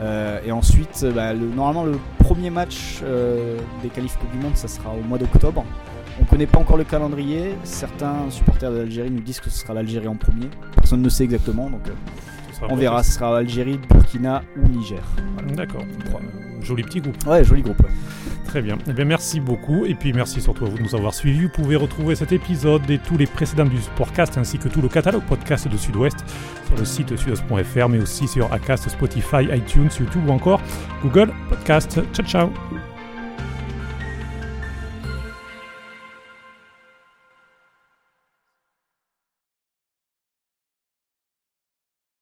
[0.00, 4.56] Euh, et ensuite, euh, bah, normalement, le premier match euh, des qualifs Coupe du Monde,
[4.56, 5.64] ça sera au mois d'octobre.
[6.18, 7.54] On ne connaît pas encore le calendrier.
[7.64, 10.48] Certains supporters de l'Algérie nous disent que ce sera l'Algérie en premier.
[10.74, 11.82] Personne ne sait exactement, donc
[12.68, 13.02] on verra.
[13.02, 15.02] Ce sera Algérie, Burkina ou Niger.
[15.54, 15.82] D'accord.
[16.62, 17.16] Joli petit groupe.
[17.26, 17.82] Ouais, joli groupe.
[18.44, 18.78] Très bien.
[18.88, 19.84] Eh bien, merci beaucoup.
[19.84, 21.42] Et puis, merci surtout à vous de nous avoir suivis.
[21.42, 24.88] Vous pouvez retrouver cet épisode et tous les précédents du Sportcast ainsi que tout le
[24.88, 26.24] catalogue podcast de Sud-Ouest
[26.66, 30.60] sur le site sudouest.fr, mais aussi sur Acast, Spotify, iTunes, YouTube ou encore
[31.02, 32.00] Google Podcast.
[32.12, 32.87] Ciao, ciao.